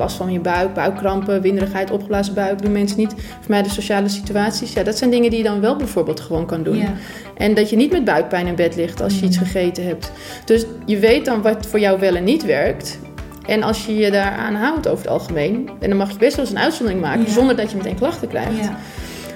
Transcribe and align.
last 0.00 0.16
van 0.16 0.32
je 0.32 0.40
buik, 0.40 0.74
buikkrampen, 0.74 1.40
winderigheid, 1.42 1.90
opgeblazen 1.90 2.34
buik, 2.34 2.62
doen 2.62 2.72
mensen 2.72 2.98
niet. 2.98 3.14
Voor 3.16 3.48
mij 3.50 3.62
de 3.62 3.68
sociale 3.68 4.08
situaties. 4.08 4.72
Ja, 4.72 4.82
dat 4.82 4.98
zijn 4.98 5.10
dingen 5.10 5.30
die 5.30 5.38
je 5.38 5.44
dan 5.44 5.60
wel 5.60 5.76
bijvoorbeeld 5.76 6.20
gewoon 6.20 6.46
kan 6.46 6.62
doen. 6.62 6.76
Ja. 6.76 6.92
En 7.36 7.54
dat 7.54 7.70
je 7.70 7.76
niet 7.76 7.92
met 7.92 8.04
buikpijn 8.04 8.46
in 8.46 8.54
bed 8.54 8.76
ligt 8.76 9.00
als 9.02 9.18
je 9.20 9.26
iets 9.26 9.36
gegeten 9.36 9.86
hebt. 9.86 10.12
Dus 10.44 10.64
je 10.86 10.98
weet 10.98 11.24
dan 11.24 11.42
wat 11.42 11.66
voor 11.66 11.80
jou 11.80 12.00
wel 12.00 12.16
en 12.16 12.24
niet 12.24 12.44
werkt. 12.44 12.98
En 13.46 13.62
als 13.62 13.86
je 13.86 13.94
je 13.96 14.10
daaraan 14.10 14.54
houdt 14.54 14.88
over 14.88 15.04
het 15.04 15.12
algemeen, 15.12 15.70
en 15.80 15.88
dan 15.88 15.98
mag 15.98 16.10
je 16.10 16.18
best 16.18 16.36
wel 16.36 16.44
eens 16.44 16.54
een 16.54 16.60
uitzondering 16.60 17.02
maken, 17.02 17.24
Ja. 17.26 17.30
zonder 17.32 17.56
dat 17.56 17.70
je 17.70 17.76
meteen 17.76 17.94
klachten 17.94 18.28
krijgt. 18.28 18.56
Ja. 18.62 18.76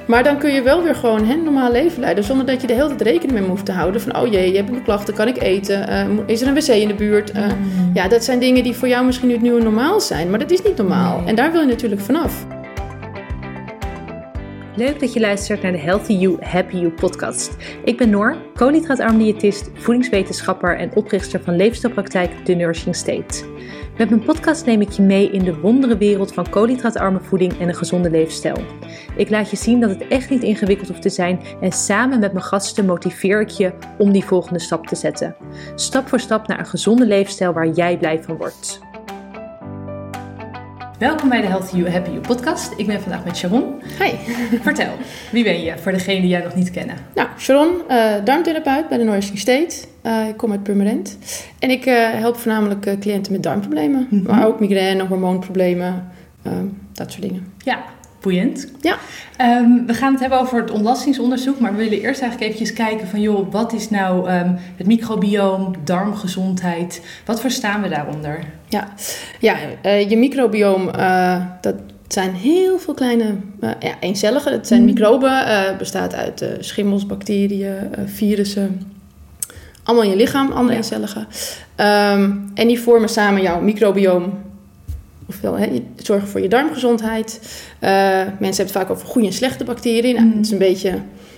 Maar 0.06 0.22
dan 0.24 0.38
kun 0.38 0.52
je 0.52 0.62
wel 0.62 0.82
weer 0.82 0.94
gewoon 0.94 1.30
een 1.30 1.42
normaal 1.44 1.72
leven 1.72 2.00
leiden. 2.00 2.24
Zonder 2.24 2.46
dat 2.46 2.60
je 2.60 2.66
de 2.66 2.72
hele 2.72 2.88
tijd 2.88 3.00
rekening 3.02 3.38
mee 3.38 3.48
hoeft 3.48 3.64
te 3.64 3.72
houden. 3.72 4.00
Van 4.00 4.16
oh 4.16 4.32
jee, 4.32 4.50
je 4.50 4.56
hebt 4.56 4.70
een 4.70 4.82
klachten, 4.82 5.14
kan 5.14 5.28
ik 5.28 5.42
eten? 5.42 5.88
Eh, 5.88 6.06
is 6.26 6.40
er 6.40 6.48
een 6.48 6.54
wc 6.54 6.68
in 6.68 6.88
de 6.88 6.94
buurt? 6.94 7.30
Eh, 7.30 7.46
Ja, 7.94 8.08
dat 8.08 8.24
zijn 8.24 8.38
dingen 8.38 8.62
die 8.62 8.74
voor 8.74 8.88
jou 8.88 9.04
misschien 9.04 9.26
nu 9.28 9.32
het 9.34 9.42
nieuwe 9.42 9.62
normaal 9.62 10.00
zijn. 10.00 10.30
Maar 10.30 10.38
dat 10.38 10.50
is 10.50 10.62
niet 10.62 10.76
normaal. 10.76 11.18
Nee. 11.18 11.26
En 11.28 11.34
daar 11.34 11.52
wil 11.52 11.60
je 11.60 11.66
natuurlijk 11.66 12.00
vanaf. 12.00 12.46
Leuk 14.76 15.00
dat 15.00 15.12
je 15.12 15.20
luistert 15.20 15.62
naar 15.62 15.72
de 15.72 15.78
Healthy 15.78 16.12
You, 16.12 16.36
Happy 16.40 16.76
You 16.76 16.90
podcast. 16.90 17.56
Ik 17.84 17.96
ben 17.96 18.10
Noor, 18.10 18.36
koolhydraatarm 18.54 19.18
diëtist, 19.18 19.70
voedingswetenschapper 19.74 20.78
en 20.78 20.90
oprichter 20.94 21.40
van 21.44 21.56
leefstijlpraktijk 21.56 22.30
The 22.44 22.54
Nourishing 22.54 22.96
State. 22.96 23.44
Met 23.98 24.10
mijn 24.10 24.22
podcast 24.22 24.66
neem 24.66 24.80
ik 24.80 24.90
je 24.90 25.02
mee 25.02 25.30
in 25.30 25.44
de 25.44 25.60
wondere 25.60 25.96
wereld 25.96 26.34
van 26.34 26.50
koolhydraatarme 26.50 27.20
voeding 27.20 27.60
en 27.60 27.68
een 27.68 27.74
gezonde 27.74 28.10
leefstijl. 28.10 28.56
Ik 29.16 29.30
laat 29.30 29.50
je 29.50 29.56
zien 29.56 29.80
dat 29.80 29.90
het 29.90 30.08
echt 30.08 30.30
niet 30.30 30.42
ingewikkeld 30.42 30.88
hoeft 30.88 31.02
te 31.02 31.08
zijn 31.08 31.40
en 31.60 31.72
samen 31.72 32.18
met 32.18 32.32
mijn 32.32 32.44
gasten 32.44 32.86
motiveer 32.86 33.40
ik 33.40 33.48
je 33.48 33.72
om 33.98 34.12
die 34.12 34.24
volgende 34.24 34.58
stap 34.58 34.86
te 34.86 34.96
zetten. 34.96 35.36
Stap 35.74 36.08
voor 36.08 36.20
stap 36.20 36.46
naar 36.46 36.58
een 36.58 36.66
gezonde 36.66 37.06
leefstijl 37.06 37.52
waar 37.52 37.68
jij 37.68 37.98
blij 37.98 38.22
van 38.22 38.36
wordt. 38.36 38.80
Welkom 40.98 41.28
bij 41.28 41.40
de 41.40 41.46
Healthy 41.46 41.76
You, 41.76 41.90
Happy 41.90 42.10
You 42.10 42.20
podcast. 42.20 42.72
Ik 42.76 42.86
ben 42.86 43.00
vandaag 43.00 43.24
met 43.24 43.36
Sharon. 43.36 43.82
Hi. 43.98 44.10
Vertel, 44.62 44.92
wie 45.32 45.44
ben 45.44 45.62
je 45.62 45.78
voor 45.78 45.92
degenen 45.92 46.20
die 46.20 46.30
jij 46.30 46.42
nog 46.42 46.54
niet 46.54 46.70
kennen? 46.70 46.96
Nou, 47.14 47.28
Sharon, 47.38 47.88
eh 47.88 48.14
darmtherapeut 48.24 48.88
bij 48.88 48.98
de 48.98 49.04
Nourishing 49.04 49.38
State. 49.38 49.93
Eh, 50.04 50.28
ik 50.28 50.36
kom 50.36 50.50
uit 50.50 50.62
Purmerend. 50.62 51.18
En 51.58 51.70
ik 51.70 51.86
eh, 51.86 52.10
help 52.10 52.36
voornamelijk 52.36 52.86
eh, 52.86 52.98
cliënten 52.98 53.32
met 53.32 53.42
darmproblemen. 53.42 54.06
Mhm. 54.10 54.22
Maar 54.22 54.46
ook 54.46 54.60
migraine, 54.60 55.06
hormoonproblemen. 55.06 56.04
dat 56.92 57.10
soort 57.10 57.22
dingen. 57.22 57.46
Ja, 57.64 57.82
boeiend. 58.20 58.68
Ja. 58.80 58.96
Ehm, 59.36 59.86
we 59.86 59.94
gaan 59.94 60.12
het 60.12 60.20
hebben 60.20 60.40
over 60.40 60.60
het 60.60 60.70
ontlastingsonderzoek, 60.70 61.58
maar 61.60 61.70
we 61.76 61.82
willen 61.82 62.00
eerst 62.00 62.20
eigenlijk 62.20 62.52
eventjes 62.52 62.72
kijken 62.72 63.08
van 63.08 63.20
joh, 63.20 63.52
wat 63.52 63.72
is 63.72 63.90
nou 63.90 64.28
ehm, 64.28 64.52
het 64.76 64.86
microbioom, 64.86 65.74
darmgezondheid? 65.84 67.02
Wat 67.24 67.40
verstaan 67.40 67.82
we 67.82 67.88
daaronder? 67.88 68.38
Ja, 68.68 68.88
ja 69.40 69.56
je 70.08 70.16
microbioom, 70.16 70.90
dat 71.60 71.74
zijn 72.08 72.34
heel 72.34 72.78
veel 72.78 72.94
kleine 72.94 73.34
ja, 73.60 73.76
eencelligen. 74.00 74.52
Het 74.52 74.66
zijn 74.66 74.84
Mhm. 74.84 74.92
microben, 74.92 75.44
bestaat 75.78 76.14
uit 76.14 76.44
schimmels, 76.60 77.06
bacteriën, 77.06 77.74
virussen. 78.06 78.93
Allemaal 79.84 80.04
in 80.04 80.10
je 80.10 80.16
lichaam, 80.16 80.52
andere 80.52 80.76
eencelligen. 80.76 81.26
Ehm, 81.74 82.30
en 82.54 82.66
die 82.68 82.80
vormen 82.80 83.08
samen 83.08 83.42
jouw 83.42 83.60
microbioom. 83.60 84.32
Ofwel, 85.28 85.58
hè, 85.58 85.82
zorgen 85.96 86.28
voor 86.28 86.40
je 86.40 86.48
darmgezondheid. 86.48 87.40
Eh, 87.78 87.90
mensen 87.90 88.40
hebben 88.40 88.56
het 88.56 88.70
vaak 88.70 88.90
over 88.90 89.06
goede 89.06 89.26
en 89.26 89.32
slechte 89.32 89.64
bacteriën. 89.64 90.14
Nou, 90.14 90.28
het 90.36 90.46
is 90.46 90.50
een 90.52 90.58
beetje... 90.58 90.90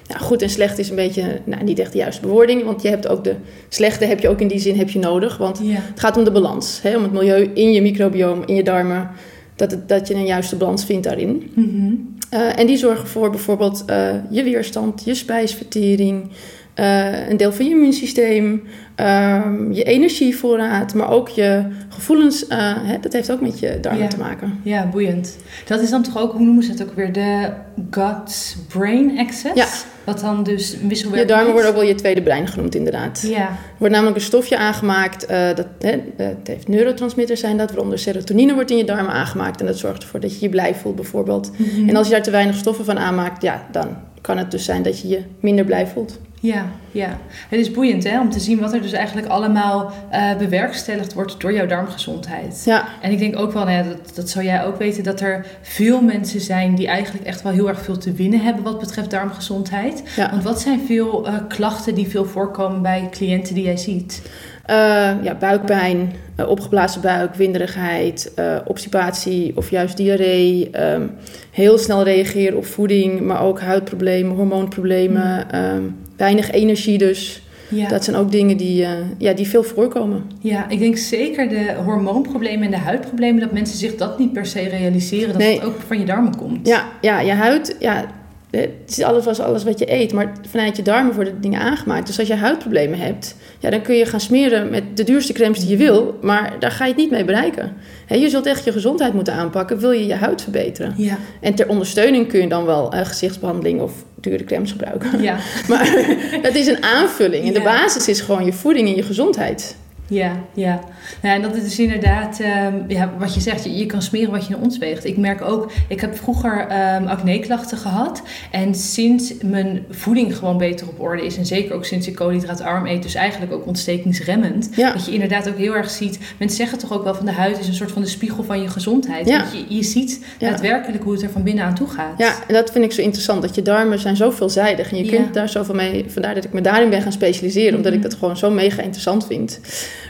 Ja, 0.09 0.19
goed 0.19 0.43
en 0.43 0.51
slecht 0.51 0.79
is 0.79 0.89
een 0.89 0.97
beetje 0.97 1.41
nou, 1.45 1.65
niet 1.65 1.79
echt 1.79 1.93
de 1.93 1.99
juiste 1.99 2.21
bewoording. 2.21 2.65
Want 2.65 2.83
je 2.83 2.89
hebt 2.89 3.09
ook 3.09 3.25
de 3.25 3.35
slechte 3.69 4.05
heb 4.05 4.21
je 4.21 4.29
ook 4.29 4.41
in 4.41 4.49
die 4.49 4.59
zin 4.59 4.77
heb 4.79 4.91
je 4.91 4.99
nodig. 4.99 5.37
Want 5.37 5.61
Ja. 5.63 5.75
het 5.75 6.01
gaat 6.01 6.17
om 6.17 6.25
de 6.25 6.31
balans, 6.31 6.81
hè? 6.83 6.97
om 6.97 7.03
het 7.03 7.13
milieu 7.13 7.51
in 7.55 7.73
je 7.73 7.83
microbioom, 7.83 8.43
in 8.47 8.55
je 8.55 8.63
darmen, 8.63 9.11
dat, 9.57 9.71
het, 9.71 9.89
dat 9.89 10.09
je 10.09 10.15
een 10.15 10.27
juiste 10.27 10.57
balans 10.57 10.85
vindt 10.85 11.05
daarin. 11.05 11.51
Mhm. 11.55 11.93
Eh, 12.31 12.59
en 12.59 12.67
die 12.67 12.77
zorgen 12.77 13.09
voor 13.09 13.31
bijvoorbeeld 13.31 13.85
eh, 13.87 14.15
je 14.31 14.43
weerstand, 14.43 15.05
je 15.05 15.15
spijsvertering, 15.15 16.29
eh, 16.77 17.29
een 17.29 17.37
deel 17.37 17.53
van 17.53 17.65
je 17.65 17.71
immuunsysteem, 17.71 18.63
ehm, 18.95 19.73
je 19.73 19.83
energievoorraad, 19.83 20.95
maar 20.95 21.11
ook 21.11 21.29
je 21.29 21.63
gevoelens. 21.89 22.47
eh, 22.47 22.59
hè, 22.77 22.99
dat 23.01 23.13
heeft 23.13 23.31
ook 23.33 23.41
met 23.41 23.59
je 23.59 23.79
darmen 23.81 24.03
Ja. 24.03 24.09
te 24.09 24.19
maken. 24.19 24.61
Ja, 24.63 24.87
boeiend. 24.87 25.37
Dat 25.67 25.81
is 25.81 25.91
dan 25.91 26.03
toch 26.03 26.19
ook, 26.19 26.33
hoe 26.33 26.45
noemen 26.45 26.63
ze 26.65 26.71
het 26.71 26.83
ook 26.83 26.93
weer, 26.95 27.13
de 27.13 27.49
gut-brain 27.91 29.19
axis? 29.19 29.51
Ja. 29.55 29.67
Wat 30.05 30.21
dan 30.21 30.43
dus 30.43 30.73
een 30.73 30.79
Je 30.83 30.87
wisselwerking 30.89 31.31
darmen 31.31 31.53
worden 31.53 31.71
ook 31.71 31.77
wel 31.77 31.85
je 31.87 31.95
tweede 31.95 32.23
brein 32.23 32.47
genoemd, 32.49 32.75
inderdaad. 32.75 33.25
Ja, 33.29 33.41
Er 33.49 33.57
wordt 33.79 33.95
namelijk 33.95 34.17
een 34.17 34.23
stofje 34.25 34.57
aangemaakt, 34.57 35.27
eh, 35.27 35.47
dat, 35.55 35.67
hè, 35.79 35.97
het 36.17 36.47
heeft 36.47 36.69
neurotransmitters 36.69 37.41
zijn 37.41 37.57
dat, 37.57 37.71
waaronder 37.71 37.99
serotonine 37.99 38.55
wordt 38.55 38.71
in 38.71 38.77
je 38.77 38.85
darmen 38.85 39.13
aangemaakt. 39.13 39.61
En 39.61 39.67
dat 39.67 39.79
zorgt 39.79 40.03
ervoor 40.03 40.21
dat 40.21 40.33
je 40.35 40.39
je 40.41 40.49
blij 40.49 40.75
voelt 40.75 40.97
bijvoorbeeld. 40.97 41.51
Mhm. 41.57 41.89
En 41.89 41.97
als 41.97 42.07
je 42.07 42.13
daar 42.13 42.23
te 42.23 42.31
weinig 42.31 42.57
stoffen 42.57 42.85
van 42.85 42.99
aanmaakt, 42.99 43.43
ja, 43.43 43.67
dan 43.73 43.87
kan 44.21 44.39
het 44.39 44.51
dus 44.51 44.65
zijn 44.65 44.83
dat 44.83 45.01
je 45.01 45.09
je 45.09 45.23
minder 45.41 45.65
blij 45.65 45.87
voelt. 45.87 46.19
Ja, 46.41 46.67
ja. 46.91 47.19
Het 47.49 47.61
is 47.61 47.71
boeiend 47.71 48.05
hè, 48.05 48.21
om 48.21 48.31
te 48.31 48.41
zien 48.41 48.61
wat 48.61 48.73
er 48.73 48.83
dus 48.83 48.93
eigenlijk 48.93 49.27
allemaal 49.27 49.93
eh, 50.11 50.37
bewerkstelligd 50.37 51.13
wordt 51.15 51.41
door 51.41 51.53
jouw 51.53 51.67
darmgezondheid. 51.67 52.63
Ja, 52.65 52.89
En 53.01 53.11
ik 53.13 53.19
denk 53.19 53.39
ook 53.39 53.53
wel, 53.53 53.65
dat, 53.67 54.15
dat 54.15 54.31
zou 54.31 54.45
jij 54.45 54.65
ook 54.65 54.77
weten, 54.79 55.05
dat 55.05 55.21
er 55.21 55.47
veel 55.63 56.01
mensen 56.03 56.41
zijn 56.41 56.75
die 56.75 56.87
eigenlijk 56.87 57.27
echt 57.27 57.43
wel 57.43 57.53
heel 57.53 57.69
erg 57.69 57.81
veel 57.83 57.99
te 57.99 58.13
winnen 58.13 58.41
hebben 58.41 58.63
wat 58.65 58.79
betreft 58.81 59.11
darmgezondheid. 59.11 60.03
ja. 60.17 60.31
Want 60.31 60.43
wat 60.43 60.61
zijn 60.61 60.81
veel 60.87 61.27
eh, 61.27 61.35
klachten 61.49 61.95
die 61.95 62.09
veel 62.09 62.25
voorkomen 62.25 62.83
bij 62.83 63.09
cliënten 63.11 63.55
die 63.55 63.65
jij 63.65 63.77
ziet? 63.77 64.23
Eh, 64.65 64.77
ja 65.23 65.35
buikpijn, 65.39 66.13
opgeblazen 66.47 67.01
buik, 67.01 67.35
winderigheid, 67.35 68.33
obstipatie 68.65 69.57
of 69.57 69.71
juist 69.71 69.97
diarree. 69.97 70.71
ehm, 70.71 71.07
heel 71.51 71.79
snel 71.79 72.03
reageren 72.03 72.57
op 72.57 72.67
voeding, 72.67 73.21
maar 73.21 73.41
ook 73.43 73.61
huidproblemen, 73.61 74.37
hormoonproblemen. 74.37 75.51
ehm, 75.51 75.83
weinig 76.17 76.51
energie 76.51 76.99
dus. 76.99 77.41
Ja. 77.69 77.89
Dat 77.89 78.05
zijn 78.05 78.17
ook 78.17 78.31
dingen 78.33 78.57
die, 78.57 78.83
eh, 78.85 78.91
ja, 79.19 79.33
die 79.33 79.47
veel 79.49 79.63
voorkomen. 79.63 80.23
Ja, 80.41 80.69
ik 80.69 80.79
denk 80.79 80.97
zeker 80.97 81.49
de 81.49 81.75
hormoonproblemen 81.85 82.65
en 82.65 82.71
de 82.71 82.77
huidproblemen, 82.77 83.41
dat 83.41 83.53
mensen 83.53 83.79
zich 83.79 83.95
dat 83.97 84.19
niet 84.19 84.33
per 84.33 84.47
se 84.47 84.61
realiseren, 84.69 85.29
dat 85.29 85.39
Nee. 85.39 85.55
het 85.55 85.65
ook 85.65 85.81
van 85.87 85.99
je 85.99 86.05
darmen 86.05 86.37
komt. 86.37 86.67
Ja, 86.69 86.85
ja 87.01 87.21
je 87.21 87.33
huid, 87.33 87.77
ja, 87.81 88.05
het 88.51 88.71
is 88.87 89.03
alles 89.03 89.25
was 89.25 89.41
alles 89.41 89.65
wat 89.65 89.79
je 89.79 89.93
eet, 89.93 90.13
maar 90.13 90.33
vanuit 90.49 90.77
je 90.77 90.83
darmen 90.83 91.15
worden 91.15 91.41
dingen 91.41 91.61
aangemaakt. 91.61 92.07
Dus 92.07 92.19
als 92.19 92.29
je 92.29 92.35
huidproblemen 92.35 92.99
hebt, 92.99 93.37
ja, 93.59 93.71
dan 93.71 93.83
kun 93.83 93.95
je 93.95 94.07
gaan 94.07 94.21
smeren 94.21 94.71
met 94.71 94.83
de 94.95 95.05
duurste 95.05 95.33
crèmes 95.33 95.59
die 95.61 95.69
je 95.69 95.77
wil, 95.77 96.19
maar 96.23 96.57
daar 96.59 96.71
ga 96.71 96.85
je 96.85 96.91
het 96.91 97.01
niet 97.01 97.11
mee 97.11 97.25
bereiken. 97.25 97.73
Je 98.09 98.29
zult 98.29 98.47
echt 98.47 98.65
je 98.65 98.73
gezondheid 98.73 99.13
moeten 99.15 99.35
aanpakken, 99.35 99.79
wil 99.79 99.91
je 99.91 100.07
je 100.07 100.15
huid 100.15 100.43
verbeteren. 100.43 100.95
Ja, 100.97 101.19
En 101.41 101.55
ter 101.55 101.69
ondersteuning 101.69 102.29
kun 102.29 102.41
je 102.41 102.49
dan 102.49 102.65
wel 102.65 102.93
eh, 102.93 103.05
gezichtsbehandeling 103.05 103.81
of 103.81 103.93
dure 104.31 104.45
crèmes 104.45 104.71
gebruiken. 104.71 105.23
ja, 105.23 105.39
Maar 105.69 106.07
dat 106.43 106.55
is 106.55 106.67
een 106.67 106.83
aanvulling. 106.83 107.47
En 107.47 107.53
de 107.53 107.63
basis 107.63 108.09
is 108.09 108.21
gewoon 108.21 108.45
je 108.45 108.53
voeding 108.53 108.89
en 108.89 108.95
je 108.95 109.03
gezondheid. 109.03 109.77
Ja, 110.09 110.33
ja. 110.55 110.81
Nou, 111.23 111.35
en 111.37 111.43
dat 111.43 111.57
is 111.57 111.63
dus 111.63 111.79
inderdaad, 111.79 112.41
ehm, 112.41 112.75
ja, 112.89 113.13
wat 113.19 113.35
je 113.35 113.41
zegt, 113.41 113.65
je, 113.65 113.77
je 113.77 113.87
kan 113.87 114.03
smeren 114.03 114.31
wat 114.31 114.47
je 114.47 114.55
in 114.55 114.61
ons 114.61 114.79
weegt. 114.79 115.05
Ik 115.05 115.17
merk 115.17 115.43
ook, 115.43 115.73
ik 115.89 116.01
heb 116.01 116.17
vroeger 116.17 116.67
ehm 116.69 117.07
acne-klachten 117.07 117.79
gehad. 117.79 118.23
En 118.51 118.75
sinds 118.75 119.33
mijn 119.43 119.85
voeding 119.91 120.37
gewoon 120.37 120.59
beter 120.59 120.89
op 120.89 121.01
orde 121.01 121.27
is, 121.27 121.37
en 121.37 121.47
zeker 121.47 121.75
ook 121.75 121.85
sinds 121.85 122.07
ik 122.07 122.15
koolhydraatarm 122.15 122.87
eet, 122.87 123.03
dus 123.03 123.15
eigenlijk 123.15 123.53
ook 123.53 123.67
ontstekingsremmend, 123.67 124.69
Ja. 124.77 124.93
dat 124.93 125.05
je 125.07 125.13
inderdaad 125.13 125.49
ook 125.49 125.57
heel 125.57 125.77
erg 125.77 125.91
ziet, 125.91 126.19
mensen 126.39 126.57
zeggen 126.59 126.79
toch 126.79 126.93
ook 126.93 127.05
wel 127.05 127.15
van 127.15 127.27
de 127.27 127.33
huid 127.33 127.59
is 127.59 127.69
een 127.69 127.75
soort 127.75 127.93
van 127.93 128.03
de 128.03 128.09
spiegel 128.09 128.45
van 128.45 128.63
je 128.63 128.69
gezondheid. 128.69 129.29
Ja. 129.29 129.39
Want 129.41 129.53
je, 129.69 129.75
je 129.77 129.83
ziet 129.83 130.25
daadwerkelijk 130.39 131.03
hoe 131.05 131.13
het 131.13 131.23
er 131.23 131.31
van 131.31 131.43
binnen 131.43 131.65
aan 131.65 131.75
toe 131.75 131.89
gaat. 131.89 132.19
Ja, 132.19 132.35
en 132.49 132.55
dat 132.55 132.71
vind 132.71 132.85
ik 132.85 132.93
zo 132.93 133.01
interessant. 133.01 133.43
Dat 133.43 133.55
je 133.55 133.63
darmen 133.63 133.99
zijn 133.99 134.17
zo 134.17 134.31
veelzijdig. 134.31 134.91
En 134.91 135.05
je 135.05 135.11
kunt 135.11 135.35
daar 135.35 135.49
zoveel 135.49 135.75
mee... 135.75 136.05
Vandaar 136.09 136.35
dat 136.35 136.45
ik 136.45 136.53
me 136.53 136.61
daarin 136.61 136.91
ben 136.91 137.03
gaan 137.03 137.13
specialiseren. 137.13 137.77
Omdat 137.77 137.93
ik 137.93 137.99
Mhm. 137.99 138.09
dat 138.09 138.19
gewoon 138.19 138.37
zo 138.37 138.51
mega 138.51 138.83
interessant 138.83 139.27
vind. 139.27 139.61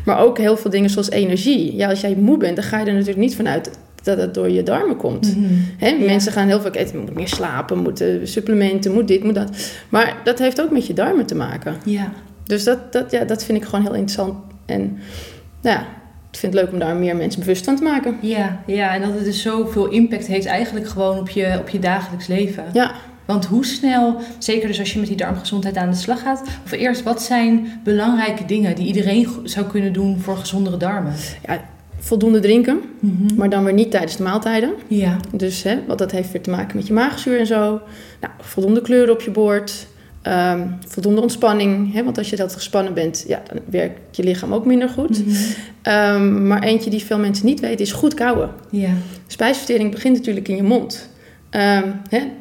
Maar 0.06 0.20
ook 0.20 0.38
heel 0.38 0.56
veel 0.56 0.70
dingen 0.70 0.90
zoals 0.90 1.10
energie. 1.10 1.76
Ja, 1.76 1.88
als 1.88 2.00
jij 2.00 2.14
moe 2.14 2.36
bent, 2.36 2.56
dan 2.56 2.64
ga 2.64 2.78
je 2.78 2.84
er 2.86 2.92
natuurlijk 2.92 3.18
niet 3.18 3.36
vanuit 3.36 3.70
dat 4.02 4.18
het 4.18 4.34
door 4.34 4.50
je 4.50 4.62
darmen 4.62 4.96
komt. 4.96 5.36
Ja. 5.78 5.94
Mensen 5.98 6.32
gaan 6.32 6.46
heel 6.46 6.60
vaak 6.60 6.76
eten, 6.76 6.98
moet 7.00 7.14
meer 7.14 7.28
slapen, 7.28 7.78
moeten 7.78 8.28
supplementen, 8.28 8.92
moet 8.92 9.08
dit, 9.08 9.24
moet 9.24 9.34
dat. 9.34 9.50
Maar 9.88 10.16
dat 10.24 10.38
heeft 10.38 10.60
ook 10.60 10.70
met 10.70 10.86
je 10.86 10.92
darmen 10.92 11.26
te 11.26 11.34
maken. 11.34 11.76
Ja, 11.84 12.12
Dus 12.44 12.64
dat, 12.64 12.92
dat, 12.92 13.10
ja, 13.10 13.24
dat 13.24 13.44
vind 13.44 13.58
ik 13.58 13.64
gewoon 13.64 13.84
heel 13.84 13.94
interessant. 13.94 14.34
En 14.66 14.80
nou 15.60 15.76
ja, 15.76 15.80
ik 16.30 16.38
vind 16.38 16.52
het 16.52 16.62
leuk 16.62 16.72
om 16.72 16.78
daar 16.78 16.96
meer 16.96 17.16
mensen 17.16 17.40
bewust 17.40 17.64
van 17.64 17.76
te 17.76 17.82
maken. 17.82 18.16
ja, 18.20 18.62
ja, 18.66 18.94
en 18.94 19.00
dat 19.00 19.14
het 19.14 19.24
dus 19.24 19.42
zoveel 19.42 19.88
impact 19.88 20.26
heeft 20.26 20.46
eigenlijk 20.46 20.88
gewoon 20.88 21.18
op 21.18 21.28
je, 21.28 21.56
op 21.60 21.68
je 21.68 21.78
dagelijks 21.78 22.26
leven. 22.26 22.64
Ja, 22.72 22.92
Want 23.26 23.44
hoe 23.46 23.64
snel, 23.64 24.16
zeker 24.38 24.68
dus 24.68 24.78
als 24.78 24.92
je 24.92 24.98
met 24.98 25.08
die 25.08 25.16
darmgezondheid 25.16 25.76
aan 25.76 25.90
de 25.90 25.96
slag 25.96 26.20
gaat, 26.20 26.42
of 26.64 26.72
eerst, 26.72 27.02
wat 27.02 27.22
zijn 27.22 27.80
belangrijke 27.84 28.44
dingen 28.44 28.74
die 28.74 28.86
iedereen 28.86 29.28
zou 29.44 29.66
kunnen 29.66 29.92
doen 29.92 30.18
voor 30.18 30.36
gezondere 30.36 30.76
darmen? 30.76 31.12
ja 31.46 31.60
voldoende 31.98 32.40
drinken, 32.40 32.80
maar 33.36 33.50
dan 33.50 33.64
weer 33.64 33.72
niet 33.72 33.90
tijdens 33.90 34.16
de 34.16 34.22
maaltijden. 34.22 34.70
Ja, 34.86 35.16
Dus 35.32 35.62
hè, 35.62 35.78
wat 35.86 35.98
dat 35.98 36.10
heeft 36.10 36.32
weer 36.32 36.42
te 36.42 36.50
maken 36.50 36.76
met 36.76 36.86
je 36.86 36.92
maagzuur 36.92 37.38
en 37.38 37.46
zo. 37.46 37.80
Nou, 38.20 38.32
voldoende 38.40 38.80
kleur 38.80 39.10
op 39.10 39.20
je 39.20 39.30
bord. 39.30 39.86
Ehm, 40.22 40.66
voldoende 40.86 41.20
ontspanning, 41.20 41.92
hè, 41.92 42.04
want 42.04 42.18
als 42.18 42.30
je 42.30 42.36
dat 42.36 42.52
gespannen 42.52 42.94
bent, 42.94 43.24
ja, 43.28 43.42
dan 43.52 43.60
werkt 43.70 44.16
je 44.16 44.22
lichaam 44.22 44.54
ook 44.54 44.64
minder 44.64 44.88
goed. 44.88 45.26
Mhm. 45.26 45.36
Ehm, 45.82 46.46
maar 46.46 46.62
eentje 46.62 46.90
die 46.90 47.04
veel 47.04 47.18
mensen 47.18 47.46
niet 47.46 47.60
weten 47.60 47.84
is 47.84 47.92
goed 47.92 48.14
kauwen. 48.14 48.50
Ja. 48.70 48.90
Spijsvertering 49.26 49.90
begint 49.90 50.16
natuurlijk 50.16 50.48
in 50.48 50.56
je 50.56 50.62
mond. 50.62 51.08
Ehm, 51.56 51.88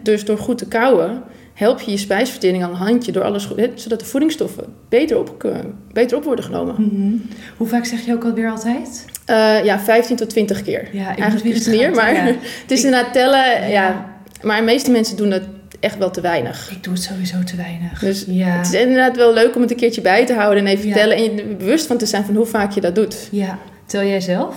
dus 0.03 0.25
door 0.25 0.37
goed 0.37 0.57
te 0.57 0.67
kauwen 0.67 1.21
help 1.53 1.79
je 1.81 1.91
je 1.91 1.97
spijsvertering 1.97 2.63
al 2.63 2.69
een 2.69 2.75
handje 2.75 3.11
door 3.11 3.23
alles 3.23 3.45
goed, 3.45 3.69
zodat 3.75 3.99
de 3.99 4.05
voedingsstoffen 4.05 4.63
beter 4.89 5.17
op, 5.19 5.43
eh, 5.43 5.55
beter 5.91 6.17
op 6.17 6.23
worden 6.23 6.45
genomen. 6.45 6.75
Mhm. 6.77 7.13
Hoe 7.57 7.67
vaak 7.67 7.85
zeg 7.85 8.05
je 8.05 8.13
ook 8.13 8.23
alweer 8.23 8.49
altijd? 8.49 9.05
Eh, 9.25 9.63
ja, 9.63 9.79
15 9.79 10.15
tot 10.15 10.29
20 10.29 10.61
keer. 10.63 10.87
Ja, 10.91 11.11
ik 11.11 11.19
Eigenlijk 11.19 11.55
is 11.55 11.65
het 11.65 11.67
eens 11.73 11.77
meer, 11.81 11.91
maar 11.91 12.15
het 12.25 12.71
is 12.71 12.79
Ik- 12.79 12.85
inderdaad 12.85 13.13
tellen. 13.13 13.61
Ja. 13.61 13.67
Ja. 13.67 14.05
maar 14.41 14.57
de 14.57 14.63
meeste 14.63 14.91
mensen 14.91 15.17
doen 15.17 15.29
dat 15.29 15.41
echt 15.79 15.97
wel 15.97 16.11
te 16.11 16.21
weinig. 16.21 16.71
Ik 16.71 16.83
doe 16.83 16.93
het 16.93 17.03
sowieso 17.03 17.43
te 17.43 17.55
weinig. 17.55 17.99
Dus 17.99 18.25
ja. 18.27 18.47
Het 18.47 18.65
is 18.73 18.73
inderdaad 18.81 19.15
wel 19.15 19.33
leuk 19.33 19.55
om 19.55 19.61
het 19.61 19.71
een 19.71 19.77
keertje 19.77 20.01
bij 20.01 20.25
te 20.25 20.33
houden 20.33 20.65
en 20.65 20.71
even 20.71 20.91
tellen 20.91 21.17
en 21.17 21.23
je 21.23 21.31
er 21.43 21.55
bewust 21.57 21.85
van 21.87 21.97
te 21.97 22.05
zijn 22.05 22.25
van 22.25 22.35
hoe 22.35 22.45
vaak 22.45 22.71
je 22.71 22.81
dat 22.81 22.95
doet. 22.95 23.27
ja. 23.31 23.57
Tel 23.85 24.03
jij 24.03 24.21
zelf? 24.21 24.55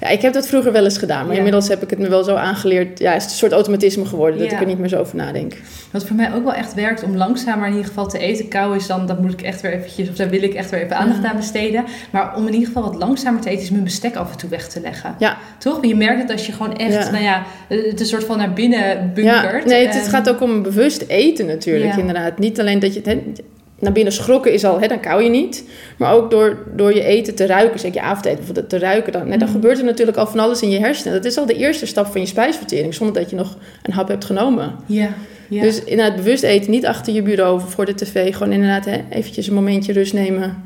Ja, 0.00 0.08
ik 0.08 0.22
heb 0.22 0.32
dat 0.32 0.46
vroeger 0.46 0.72
wel 0.72 0.84
eens 0.84 0.98
gedaan, 0.98 1.20
maar 1.22 1.30
Ja. 1.30 1.36
inmiddels 1.36 1.68
heb 1.68 1.82
ik 1.82 1.90
het 1.90 1.98
me 1.98 2.08
wel 2.08 2.24
zo 2.24 2.34
aangeleerd. 2.34 2.98
Ja, 2.98 3.14
is 3.14 3.22
het 3.22 3.30
een 3.32 3.38
soort 3.38 3.52
automatisme 3.52 4.04
geworden 4.04 4.38
dat 4.38 4.48
Ja. 4.48 4.54
ik 4.54 4.60
er 4.60 4.66
niet 4.66 4.78
meer 4.78 4.88
zo 4.88 4.98
over 4.98 5.16
nadenk. 5.16 5.54
Wat 5.90 6.04
voor 6.06 6.16
mij 6.16 6.34
ook 6.34 6.44
wel 6.44 6.52
echt 6.54 6.74
werkt 6.74 7.02
om 7.02 7.16
langzamer 7.16 7.66
in 7.66 7.72
ieder 7.72 7.86
geval 7.86 8.08
te 8.08 8.18
eten. 8.18 8.48
Kou 8.48 8.76
is 8.76 8.86
dan, 8.86 9.06
dat 9.06 9.20
moet 9.20 9.32
ik 9.32 9.42
echt 9.42 9.60
weer 9.60 9.72
eventjes, 9.72 10.08
of 10.08 10.14
daar 10.14 10.28
wil 10.28 10.42
ik 10.42 10.54
echt 10.54 10.70
weer 10.70 10.82
even 10.82 10.96
aandacht 10.96 11.24
aan 11.24 11.36
besteden. 11.36 11.84
Maar 12.10 12.36
om 12.36 12.46
in 12.46 12.52
ieder 12.52 12.66
geval 12.68 12.82
wat 12.82 12.94
langzamer 12.94 13.40
te 13.40 13.48
eten, 13.50 13.62
is 13.62 13.70
mijn 13.70 13.84
bestek 13.84 14.16
af 14.16 14.30
en 14.32 14.38
toe 14.38 14.50
weg 14.50 14.68
te 14.68 14.80
leggen. 14.80 15.14
Ja. 15.18 15.36
Toch? 15.58 15.84
Je 15.86 15.96
merkt 15.96 16.22
het 16.22 16.30
als 16.30 16.46
je 16.46 16.52
gewoon 16.52 16.76
echt, 16.76 16.92
Ja. 17.04 17.10
nou 17.10 17.22
ja, 17.24 17.42
het 17.68 18.00
een 18.00 18.06
soort 18.06 18.24
van 18.24 18.38
naar 18.38 18.52
binnen 18.52 18.80
Ja, 18.80 18.96
bunkert. 19.14 19.64
nee, 19.64 19.86
het, 19.86 19.94
het 19.94 20.08
gaat 20.08 20.28
ook 20.30 20.40
om 20.40 20.62
bewust 20.62 21.04
eten 21.06 21.46
natuurlijk, 21.46 21.96
inderdaad. 21.96 22.38
Niet 22.38 22.60
alleen 22.60 22.78
dat 22.78 22.94
je 22.94 23.00
het, 23.04 23.42
naar 23.80 23.92
binnen 23.92 24.12
schrokken 24.12 24.52
is 24.52 24.64
al, 24.64 24.80
hè, 24.80 24.86
dan 24.86 25.00
kou 25.00 25.22
je 25.22 25.30
niet. 25.30 25.64
Maar 25.96 26.14
ook 26.14 26.30
door, 26.30 26.58
door 26.76 26.94
je 26.94 27.02
eten 27.04 27.34
te 27.34 27.46
ruiken, 27.46 27.80
zeg 27.80 27.94
je 27.94 28.00
avondeten 28.00 28.36
bijvoorbeeld, 28.36 28.68
te 28.68 28.78
ruiken, 28.78 29.12
dan, 29.12 29.28
nee, 29.28 29.38
dan 29.38 29.48
Mhm. 29.48 29.56
gebeurt 29.56 29.78
er 29.78 29.84
natuurlijk 29.84 30.16
al 30.18 30.26
van 30.26 30.38
alles 30.38 30.62
in 30.62 30.70
je 30.70 30.78
hersenen. 30.78 31.12
Dat 31.12 31.24
is 31.24 31.36
al 31.38 31.46
de 31.46 31.54
eerste 31.54 31.86
stap 31.86 32.06
van 32.06 32.20
je 32.20 32.26
spijsvertering, 32.26 32.94
zonder 32.94 33.20
dat 33.20 33.30
je 33.30 33.36
nog 33.36 33.56
een 33.82 33.92
hap 33.92 34.08
hebt 34.08 34.24
genomen. 34.24 34.74
Ja, 34.86 35.08
ja. 35.48 35.62
Dus 35.62 35.84
inderdaad 35.84 36.16
bewust 36.16 36.42
eten, 36.42 36.70
niet 36.70 36.86
achter 36.86 37.12
je 37.12 37.22
bureau 37.22 37.54
of 37.54 37.70
voor 37.72 37.84
de 37.86 37.94
tv. 37.94 38.32
Gewoon 38.36 38.52
inderdaad 38.52 38.84
hè, 38.84 39.04
eventjes 39.10 39.46
een 39.46 39.54
momentje 39.54 39.92
rust 39.92 40.12
nemen. 40.12 40.62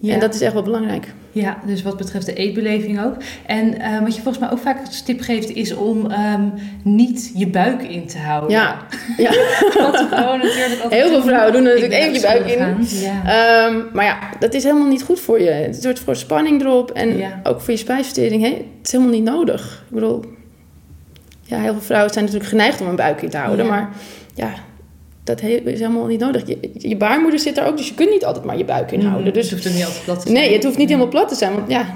Ja. 0.00 0.12
En 0.12 0.20
dat 0.20 0.34
is 0.34 0.40
echt 0.40 0.52
wel 0.52 0.62
belangrijk. 0.62 1.06
Ja, 1.32 1.58
dus 1.66 1.82
wat 1.82 1.96
betreft 1.96 2.26
de 2.26 2.34
eetbeleving 2.34 3.04
ook. 3.04 3.14
En 3.46 3.78
eh, 3.80 4.00
wat 4.00 4.14
je 4.14 4.22
volgens 4.22 4.38
mij 4.44 4.52
ook 4.52 4.58
vaak 4.58 4.86
als 4.86 5.02
tip 5.02 5.20
geeft, 5.20 5.50
is 5.50 5.74
om 5.74 6.10
ehm, 6.10 6.48
niet 6.82 7.32
je 7.34 7.46
buik 7.46 7.82
in 7.82 8.06
te 8.06 8.18
houden. 8.18 8.50
Ja, 8.50 8.76
ja. 9.16 9.30
Wat 9.78 9.92
natuurlijk 9.92 10.82
Heel 10.88 11.08
veel 11.08 11.22
vrouwen 11.22 11.52
doen 11.52 11.64
er 11.66 11.74
natuurlijk 11.74 12.00
even 12.00 12.12
je 12.12 12.20
buik 12.20 12.46
in. 12.46 12.86
Ja. 13.00 13.22
Ehm, 13.66 13.80
maar 13.92 14.04
ja, 14.04 14.18
dat 14.38 14.54
is 14.54 14.62
helemaal 14.62 14.88
niet 14.88 15.02
goed 15.02 15.20
voor 15.20 15.40
je. 15.40 15.50
Het 15.50 15.76
zorgt 15.82 15.98
voor 15.98 16.16
spanning 16.16 16.60
erop 16.60 16.90
en 16.90 17.16
Ja. 17.18 17.40
ook 17.42 17.60
voor 17.60 17.72
je 17.72 17.78
spijsvertering. 17.78 18.42
Hè? 18.42 18.48
Het 18.50 18.86
is 18.86 18.92
helemaal 18.92 19.12
niet 19.14 19.24
nodig. 19.24 19.84
Ik 19.88 19.94
bedoel, 19.94 20.24
ja, 21.42 21.58
heel 21.60 21.72
veel 21.72 21.82
vrouwen 21.82 22.12
zijn 22.12 22.24
natuurlijk 22.24 22.50
geneigd 22.50 22.80
om 22.80 22.86
een 22.88 22.96
buik 22.96 23.22
in 23.22 23.30
te 23.30 23.36
houden. 23.36 23.66
Maar 23.66 23.88
ja, 24.34 24.50
dat 25.24 25.42
is 25.42 25.80
helemaal 25.80 26.06
niet 26.06 26.20
nodig. 26.20 26.46
Je, 26.46 26.58
je 26.72 26.96
baarmoeder 26.96 27.38
zit 27.40 27.54
daar 27.54 27.66
ook, 27.66 27.76
dus 27.76 27.88
je 27.88 27.94
kunt 27.94 28.10
niet 28.10 28.24
altijd 28.24 28.44
maar 28.44 28.58
je 28.58 28.64
buik 28.64 28.92
inhouden. 28.92 29.26
Mm, 29.26 29.32
Dus 29.32 29.50
het 29.50 29.52
hoeft 29.52 29.66
ook 29.68 29.74
niet 29.74 29.84
altijd 29.84 30.04
plat 30.04 30.20
te 30.20 30.28
zijn. 30.28 30.34
Nee, 30.34 30.52
het 30.54 30.64
hoeft 30.64 30.78
niet 30.78 30.88
helemaal 30.88 31.10
plat 31.10 31.28
te 31.28 31.34
zijn. 31.34 31.54
Want 31.54 31.70
ja, 31.70 31.86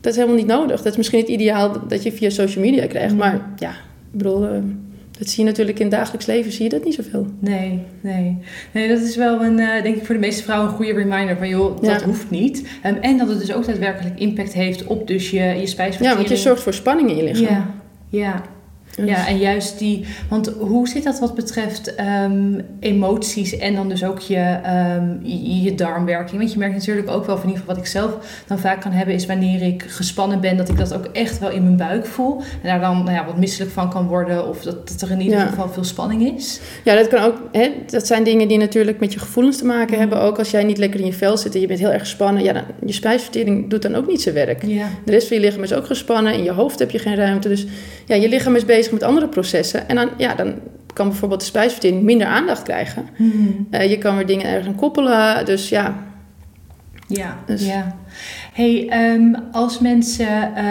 dat 0.00 0.12
is 0.12 0.16
helemaal 0.16 0.38
niet 0.38 0.46
nodig. 0.46 0.76
Dat 0.82 0.92
is 0.92 0.96
misschien 0.96 1.18
het 1.20 1.28
ideaal 1.28 1.86
dat 1.88 2.02
je 2.02 2.12
via 2.12 2.30
social 2.30 2.64
media 2.64 2.86
krijgt. 2.86 3.12
Mm. 3.12 3.18
Maar 3.18 3.40
ja, 3.56 3.70
ik 3.70 4.18
bedoel, 4.18 4.44
eh, 4.46 4.50
dat 5.18 5.28
zie 5.28 5.44
je 5.44 5.50
natuurlijk 5.50 5.78
in 5.78 5.86
het 5.86 5.94
dagelijks 5.94 6.26
leven, 6.26 6.52
zie 6.52 6.62
je 6.62 6.68
dat 6.70 6.84
niet 6.84 6.94
zoveel. 6.94 7.26
Nee, 7.38 7.78
nee. 8.00 8.36
Nee, 8.72 8.88
dat 8.88 9.00
is 9.00 9.16
wel 9.16 9.42
een, 9.44 9.58
eh, 9.58 9.82
denk 9.82 9.96
ik 9.96 10.04
voor 10.04 10.14
de 10.14 10.20
meeste 10.20 10.42
vrouwen 10.42 10.68
een 10.70 10.74
goede 10.76 10.92
reminder 10.92 11.36
van 11.36 11.48
joh, 11.48 11.80
dat 11.82 12.00
Ja. 12.00 12.06
hoeft 12.06 12.30
niet. 12.30 12.68
Ehm, 12.82 12.94
en 13.00 13.18
dat 13.18 13.28
het 13.28 13.38
dus 13.40 13.52
ook 13.52 13.66
daadwerkelijk 13.66 14.18
impact 14.18 14.52
heeft 14.52 14.84
op 14.84 15.06
dus 15.06 15.30
je, 15.30 15.36
je 15.42 15.66
spijsvertering. 15.66 16.10
Ja, 16.10 16.14
want 16.16 16.28
je 16.28 16.36
zorgt 16.36 16.62
voor 16.62 16.74
spanning 16.74 17.10
in 17.10 17.16
je 17.16 17.22
lichaam. 17.22 17.42
Ja, 17.54 17.70
ja. 18.08 18.42
Dus- 18.96 19.08
Ja, 19.08 19.26
en 19.26 19.38
juist 19.38 19.78
die... 19.78 20.04
Want 20.28 20.52
hoe 20.58 20.88
zit 20.88 21.04
dat 21.04 21.18
wat 21.18 21.34
betreft 21.34 21.94
ehm, 21.94 22.60
emoties 22.80 23.58
en 23.58 23.74
dan 23.74 23.88
dus 23.88 24.04
ook 24.04 24.18
je, 24.18 24.58
ehm, 24.62 25.08
je, 25.22 25.62
je 25.62 25.74
darmwerking? 25.74 26.38
Want 26.38 26.52
je 26.52 26.58
merkt 26.58 26.74
natuurlijk 26.74 27.10
ook 27.10 27.26
wel, 27.26 27.36
van 27.36 27.44
in 27.44 27.48
ieder 27.50 27.60
geval 27.60 27.74
wat 27.74 27.84
ik 27.84 27.90
zelf 27.90 28.42
dan 28.46 28.58
vaak 28.58 28.80
kan 28.80 28.92
hebben... 28.92 29.14
is 29.14 29.26
wanneer 29.26 29.62
ik 29.62 29.84
gespannen 29.88 30.40
ben, 30.40 30.56
dat 30.56 30.68
ik 30.68 30.76
dat 30.78 30.94
ook 30.94 31.04
echt 31.12 31.38
wel 31.38 31.50
in 31.50 31.62
mijn 31.62 31.76
buik 31.76 32.06
voel. 32.06 32.36
En 32.38 32.68
daar 32.68 32.80
dan 32.80 32.96
nou 33.04 33.10
ja, 33.16 33.24
wat 33.26 33.36
misselijk 33.38 33.70
van 33.72 33.90
kan 33.90 34.06
worden 34.06 34.48
of 34.48 34.62
dat, 34.62 34.88
dat 34.88 35.00
er 35.00 35.10
in 35.10 35.20
ieder 35.20 35.38
Ja. 35.38 35.46
geval 35.46 35.68
veel 35.68 35.84
spanning 35.84 36.34
is. 36.36 36.60
Ja, 36.84 36.94
dat 36.94 37.08
kan 37.08 37.22
ook. 37.24 37.36
Hè, 37.52 37.70
dat 37.86 38.06
zijn 38.06 38.24
dingen 38.24 38.48
die 38.48 38.58
natuurlijk 38.58 39.00
met 39.00 39.12
je 39.12 39.18
gevoelens 39.18 39.56
te 39.58 39.64
maken 39.64 39.90
Mhm. 39.90 40.00
hebben. 40.00 40.20
Ook 40.20 40.38
als 40.38 40.50
jij 40.50 40.64
niet 40.64 40.78
lekker 40.78 41.00
in 41.00 41.06
je 41.06 41.12
vel 41.12 41.36
zit 41.36 41.54
en 41.54 41.60
je 41.60 41.66
bent 41.66 41.78
heel 41.80 41.92
erg 41.92 42.00
gespannen. 42.02 42.42
Ja, 42.42 42.52
dan, 42.52 42.62
je 42.86 42.92
spijsvertering 42.92 43.70
doet 43.70 43.82
dan 43.82 43.94
ook 43.94 44.06
niet 44.06 44.22
zijn 44.22 44.34
werk. 44.34 44.66
Ja. 44.66 44.86
De 45.04 45.12
rest 45.12 45.28
van 45.28 45.36
je 45.36 45.42
lichaam 45.42 45.62
is 45.62 45.72
ook 45.72 45.86
gespannen. 45.86 46.34
In 46.34 46.42
je 46.42 46.52
hoofd 46.52 46.78
heb 46.78 46.90
je 46.90 46.98
geen 46.98 47.16
ruimte. 47.16 47.48
Dus 47.48 47.66
ja, 48.06 48.14
je 48.14 48.28
lichaam 48.28 48.54
is 48.56 48.64
bezig 48.64 48.78
met 48.88 49.02
andere 49.02 49.28
processen. 49.28 49.88
En 49.88 49.96
dan, 49.96 50.08
ja, 50.16 50.34
dan 50.34 50.54
kan 50.92 51.08
bijvoorbeeld 51.08 51.40
de 51.40 51.46
spijsvertering 51.46 52.02
minder 52.02 52.26
aandacht 52.26 52.62
krijgen. 52.62 53.08
Eh, 53.70 53.90
je 53.90 53.98
kan 53.98 54.16
weer 54.16 54.26
dingen 54.26 54.46
ergens 54.46 54.66
aan 54.66 54.74
koppelen. 54.74 55.44
Dus 55.44 55.68
ja, 55.68 55.94
Ja, 57.06 57.38
Dus- 57.46 57.66
ja. 57.66 57.96
Hey, 58.52 58.88
ehm, 58.88 59.34
als 59.52 59.78
mensen 59.78 60.54
eh, 60.54 60.64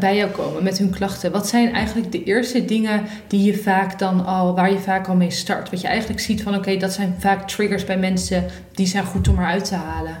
bij 0.00 0.16
jou 0.16 0.30
komen 0.30 0.62
met 0.62 0.78
hun 0.78 0.90
klachten, 0.90 1.32
wat 1.32 1.48
zijn 1.48 1.72
eigenlijk 1.72 2.12
de 2.12 2.24
eerste 2.24 2.64
dingen 2.64 3.02
die 3.26 3.44
je 3.44 3.56
vaak 3.56 3.98
dan 3.98 4.26
al, 4.26 4.54
waar 4.54 4.72
je 4.72 4.78
vaak 4.78 5.08
al 5.08 5.14
mee 5.14 5.30
start? 5.30 5.70
Wat 5.70 5.80
je 5.80 5.86
eigenlijk 5.86 6.20
ziet 6.20 6.42
van, 6.42 6.54
oké, 6.54 6.76
dat 6.76 6.92
zijn 6.92 7.14
vaak 7.18 7.48
triggers 7.48 7.84
bij 7.84 7.98
mensen 7.98 8.44
die 8.72 8.86
zijn 8.86 9.04
goed 9.04 9.28
om 9.28 9.38
eruit 9.38 9.64
te 9.64 9.74
halen. 9.74 10.16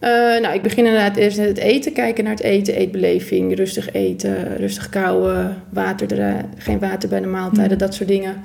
Eh, 0.00 0.10
nou, 0.40 0.54
ik 0.54 0.62
begin 0.62 0.84
inderdaad 0.86 1.16
eerst 1.16 1.38
met 1.38 1.46
het 1.46 1.58
eten. 1.58 1.92
Kijken 1.92 2.24
naar 2.24 2.32
het 2.32 2.42
eten, 2.42 2.74
eetbeleving, 2.74 3.56
rustig 3.56 3.92
eten, 3.92 4.56
rustig 4.56 4.88
kauwen, 4.88 5.62
water 5.68 6.20
er, 6.20 6.44
geen 6.56 6.78
water 6.78 7.08
bij 7.08 7.20
de 7.20 7.26
maaltijden, 7.26 7.68
Hmm. 7.70 7.78
dat 7.78 7.94
soort 7.94 8.08
dingen. 8.08 8.36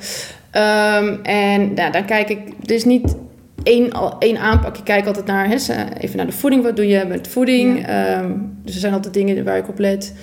Ehm, 0.51 1.15
en 1.23 1.73
nou, 1.73 1.91
dan 1.91 2.05
kijk 2.05 2.29
ik, 2.29 2.39
er 2.65 2.71
is 2.73 2.83
niet 2.85 3.15
één, 3.63 3.91
één 4.19 4.37
aanpak. 4.37 4.77
Ik 4.77 4.83
kijk 4.83 5.05
altijd 5.05 5.25
naar, 5.25 5.51
even 5.99 6.17
naar 6.17 6.25
de 6.25 6.31
voeding. 6.31 6.63
Wat 6.63 6.75
doe 6.75 6.87
je 6.87 7.05
met 7.07 7.27
voeding? 7.27 7.87
Ehm, 7.87 8.31
dus 8.63 8.73
er 8.73 8.79
zijn 8.79 8.93
altijd 8.93 9.13
dingen 9.13 9.43
waar 9.43 9.57
ik 9.57 9.67
op 9.69 9.79
let. 9.79 10.13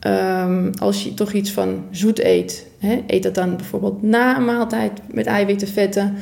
Ehm, 0.00 0.70
als 0.78 1.04
je 1.04 1.14
toch 1.14 1.32
iets 1.32 1.50
van 1.50 1.84
zoet 1.90 2.18
eet, 2.24 2.66
eet 3.06 3.22
dat 3.22 3.34
dan 3.34 3.56
bijvoorbeeld 3.56 4.02
na 4.02 4.36
een 4.36 4.44
maaltijd 4.44 4.92
met 5.10 5.26
eiwitten, 5.26 5.68
vetten. 5.68 6.14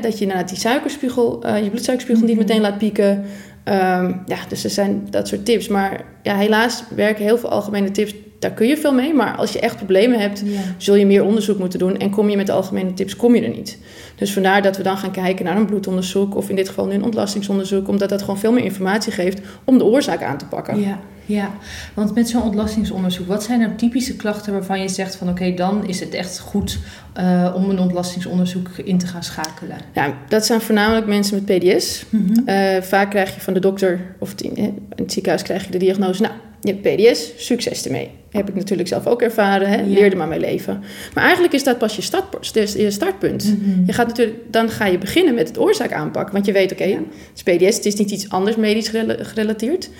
Dat 0.00 0.14
je 0.18 0.22
inderdaad 0.24 0.48
die 0.48 0.58
suikerspiegel, 0.58 1.42
eh, 1.42 1.62
je 1.62 1.70
bloedsuikerspiegel 1.70 2.26
niet 2.26 2.36
Mhm. 2.36 2.46
meteen 2.46 2.60
laat 2.60 2.78
pieken. 2.78 3.24
Ehm, 3.64 4.12
ja, 4.26 4.36
dus 4.48 4.64
er 4.64 4.70
zijn 4.70 5.06
dat 5.10 5.28
soort 5.28 5.44
tips. 5.44 5.68
Maar 5.68 6.04
ja, 6.22 6.36
helaas 6.36 6.84
werken 6.94 7.24
heel 7.24 7.38
veel 7.38 7.50
algemene 7.50 7.90
tips. 7.90 8.14
Daar 8.42 8.50
kun 8.50 8.66
je 8.66 8.76
veel 8.76 8.92
mee. 8.94 9.14
Maar 9.14 9.36
als 9.36 9.52
je 9.52 9.60
echt 9.60 9.76
problemen 9.76 10.20
hebt, 10.20 10.42
Ja. 10.44 10.60
zul 10.76 10.94
je 10.94 11.06
meer 11.06 11.24
onderzoek 11.24 11.58
moeten 11.58 11.78
doen. 11.78 11.96
En 11.98 12.10
kom 12.10 12.28
je 12.28 12.36
met 12.36 12.46
de 12.46 12.52
algemene 12.52 12.94
tips, 12.94 13.16
kom 13.16 13.34
je 13.34 13.42
er 13.42 13.56
niet. 13.56 13.78
Dus 14.16 14.32
vandaar 14.32 14.62
dat 14.62 14.76
we 14.76 14.82
dan 14.82 14.96
gaan 14.98 15.10
kijken 15.10 15.44
naar 15.44 15.56
een 15.56 15.66
bloedonderzoek. 15.66 16.36
Of 16.36 16.48
in 16.48 16.56
dit 16.56 16.68
geval 16.68 16.86
nu 16.86 16.94
een 16.94 17.04
ontlastingsonderzoek. 17.04 17.88
Omdat 17.88 18.08
dat 18.08 18.20
gewoon 18.20 18.38
veel 18.38 18.52
meer 18.52 18.64
informatie 18.64 19.12
geeft 19.12 19.40
om 19.64 19.78
de 19.78 19.84
oorzaak 19.84 20.22
aan 20.22 20.38
te 20.38 20.44
pakken. 20.44 20.80
Ja, 20.80 20.98
ja, 21.26 21.50
want 21.94 22.14
met 22.14 22.28
zo'n 22.28 22.42
ontlastingsonderzoek, 22.42 23.26
wat 23.26 23.42
zijn 23.42 23.60
nou 23.60 23.74
typische 23.76 24.16
klachten 24.16 24.52
waarvan 24.52 24.80
je 24.80 24.88
zegt 24.88 25.14
van 25.16 25.28
oké, 25.28 25.54
dan 25.54 25.86
is 25.88 26.00
het 26.00 26.14
echt 26.14 26.38
goed 26.38 26.78
eh, 27.12 27.52
om 27.56 27.70
een 27.70 27.78
ontlastingsonderzoek 27.78 28.68
in 28.84 28.98
te 28.98 29.06
gaan 29.06 29.22
schakelen? 29.22 29.76
Ja, 29.94 30.14
dat 30.28 30.46
zijn 30.46 30.60
voornamelijk 30.60 31.06
mensen 31.06 31.42
met 31.44 31.58
PDS. 31.58 32.04
Eh, 32.44 32.82
vaak 32.82 33.10
krijg 33.10 33.34
je 33.34 33.40
van 33.40 33.54
de 33.54 33.60
dokter 33.60 34.14
of 34.18 34.34
in, 34.40 34.56
in 34.56 34.78
het 34.96 35.12
ziekenhuis 35.12 35.42
krijg 35.42 35.64
je 35.64 35.70
de 35.70 35.78
diagnose. 35.78 36.22
Nou, 36.22 36.34
je 36.62 36.76
hebt 36.80 36.82
PDS, 36.96 37.32
succes 37.36 37.84
ermee. 37.84 38.10
Heb 38.30 38.48
ik 38.48 38.54
natuurlijk 38.54 38.88
zelf 38.88 39.06
ook 39.06 39.22
ervaren. 39.22 39.68
Hè? 39.68 39.76
Ja. 39.76 39.82
Leer 39.86 40.10
er 40.10 40.16
maar 40.16 40.28
mee 40.28 40.40
leven. 40.40 40.82
Maar 41.14 41.24
eigenlijk 41.24 41.54
is 41.54 41.64
dat 41.64 41.78
pas 41.78 41.96
je, 41.96 42.02
start, 42.02 42.52
je 42.76 42.90
startpunt. 42.90 43.44
Mhm. 43.58 43.82
Je 43.86 43.92
gaat 43.92 44.06
natuurlijk, 44.06 44.38
dan 44.50 44.70
ga 44.70 44.86
je 44.86 44.98
beginnen 44.98 45.34
met 45.34 45.48
het 45.48 45.58
oorzaak 45.58 45.92
aanpakken. 45.92 46.32
Want 46.32 46.46
je 46.46 46.52
weet, 46.52 46.72
oké, 46.72 46.84
Ja. 46.84 46.96
het 46.96 47.06
is 47.34 47.42
PDS, 47.42 47.76
het 47.76 47.86
is 47.86 47.94
niet 47.94 48.10
iets 48.10 48.28
anders 48.30 48.56
medisch 48.56 48.88
gere- 48.88 49.24
gerelateerd. 49.24 49.90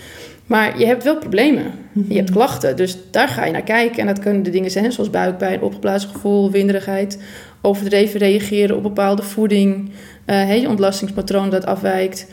Maar 0.46 0.78
je 0.78 0.86
hebt 0.86 1.04
wel 1.04 1.16
problemen. 1.16 1.64
Je 2.08 2.14
hebt 2.16 2.30
klachten. 2.30 2.76
Dus 2.76 2.96
daar 3.10 3.28
ga 3.28 3.44
je 3.44 3.52
naar 3.52 3.62
kijken. 3.62 3.98
En 3.98 4.06
dat 4.06 4.18
kunnen 4.18 4.42
de 4.42 4.50
dingen 4.50 4.70
zijn 4.70 4.92
zoals 4.92 5.10
buikpijn, 5.10 5.62
opgeblazen 5.62 6.08
gevoel, 6.10 6.50
winderigheid. 6.50 7.18
Overdreven 7.62 8.20
reageren 8.20 8.76
op 8.76 8.82
bepaalde 8.82 9.22
voeding. 9.22 9.90
hè, 10.26 10.52
je 10.54 10.68
ontlastingspatroon 10.68 11.50
dat 11.50 11.66
afwijkt. 11.66 12.26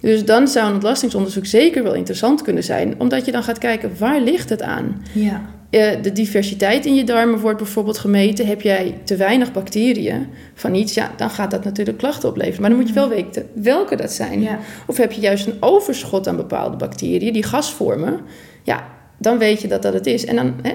Dus 0.00 0.24
dan 0.24 0.48
zou 0.48 0.66
een 0.66 0.72
ontlastingsonderzoek 0.72 1.46
zeker 1.46 1.82
wel 1.82 1.94
interessant 1.94 2.42
kunnen 2.42 2.64
zijn. 2.64 2.94
Omdat 2.98 3.24
je 3.24 3.32
dan 3.32 3.42
gaat 3.42 3.58
kijken, 3.58 3.90
waar 3.98 4.20
ligt 4.20 4.50
het 4.50 4.62
aan? 4.62 5.02
Ja, 5.12 5.42
Eh, 5.70 6.02
de 6.02 6.12
diversiteit 6.12 6.86
in 6.86 6.94
je 6.94 7.04
darmen 7.04 7.38
wordt 7.38 7.58
bijvoorbeeld 7.58 7.98
gemeten. 7.98 8.46
Heb 8.46 8.60
jij 8.60 8.94
te 9.04 9.16
weinig 9.16 9.52
bacteriën 9.52 10.26
van 10.54 10.74
iets, 10.74 10.94
ja, 10.94 11.10
dan 11.16 11.30
gaat 11.30 11.50
dat 11.50 11.64
natuurlijk 11.64 11.98
klachten 11.98 12.28
opleveren. 12.28 12.60
Maar 12.60 12.70
dan 12.70 12.78
moet 12.78 12.88
je 12.88 12.94
wel 12.94 13.08
weten 13.08 13.46
welke 13.54 13.96
dat 13.96 14.12
zijn. 14.12 14.40
ja, 14.42 14.58
Of 14.86 14.96
heb 14.96 15.12
je 15.12 15.20
juist 15.20 15.46
een 15.46 15.56
overschot 15.60 16.28
aan 16.28 16.36
bepaalde 16.36 16.76
bacteriën 16.76 17.32
die 17.32 17.42
gas 17.42 17.72
vormen, 17.72 18.20
ja, 18.62 18.84
dan 19.18 19.38
weet 19.38 19.60
je 19.62 19.68
dat 19.68 19.82
dat 19.82 19.92
het 19.92 20.06
is. 20.06 20.24
En 20.24 20.36
dan, 20.36 20.54
hè, 20.62 20.70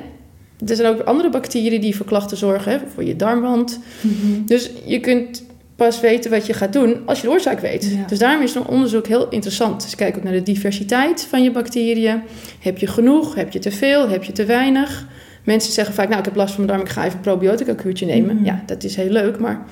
er 0.68 0.76
zijn 0.76 0.94
ook 0.94 1.02
andere 1.02 1.30
bacteriën 1.30 1.82
die 1.82 1.96
voor 1.96 2.06
klachten 2.06 2.38
zorgen, 2.38 2.72
hè, 2.72 2.78
voor 2.94 3.04
je 3.04 3.16
darmwand. 3.16 3.80
Mhm. 4.02 4.46
Dus 4.46 4.72
je 4.86 5.00
kunt 5.00 5.44
pas 5.76 6.00
weten 6.00 6.32
wat 6.32 6.46
je 6.46 6.54
gaat 6.54 6.74
doen 6.74 7.02
als 7.06 7.22
je 7.22 7.28
de 7.28 7.34
oorzaak 7.34 7.60
weet. 7.60 7.84
Ja. 7.84 8.08
Dus 8.08 8.20
daarom 8.20 8.44
is 8.44 8.56
een 8.56 8.68
onderzoek 8.68 9.08
heel 9.08 9.30
interessant. 9.30 9.82
Dus 9.82 9.96
kijk 9.96 10.18
ook 10.18 10.24
naar 10.24 10.34
de 10.34 10.44
diversiteit 10.44 11.28
van 11.30 11.44
je 11.44 11.52
bacteriën. 11.52 12.22
Heb 12.60 12.78
je 12.78 12.88
genoeg? 12.88 13.36
Heb 13.36 13.52
je 13.52 13.60
te 13.60 13.72
veel? 13.72 14.10
Heb 14.10 14.24
je 14.24 14.32
te 14.32 14.46
weinig? 14.46 15.08
Mensen 15.44 15.74
zeggen 15.74 15.96
vaak, 15.96 16.08
nou 16.08 16.20
ik 16.20 16.26
heb 16.26 16.36
last 16.36 16.54
van 16.54 16.66
mijn 16.66 16.78
darm, 16.78 16.90
ik 16.90 16.94
ga 16.94 17.04
even 17.04 17.16
een 17.16 17.24
probiotica 17.24 17.74
kuurtje 17.74 18.06
nemen. 18.06 18.36
Mhm. 18.36 18.46
Ja, 18.46 18.64
dat 18.66 18.84
is 18.84 18.96
heel 18.96 19.10
leuk, 19.10 19.40
maar 19.40 19.66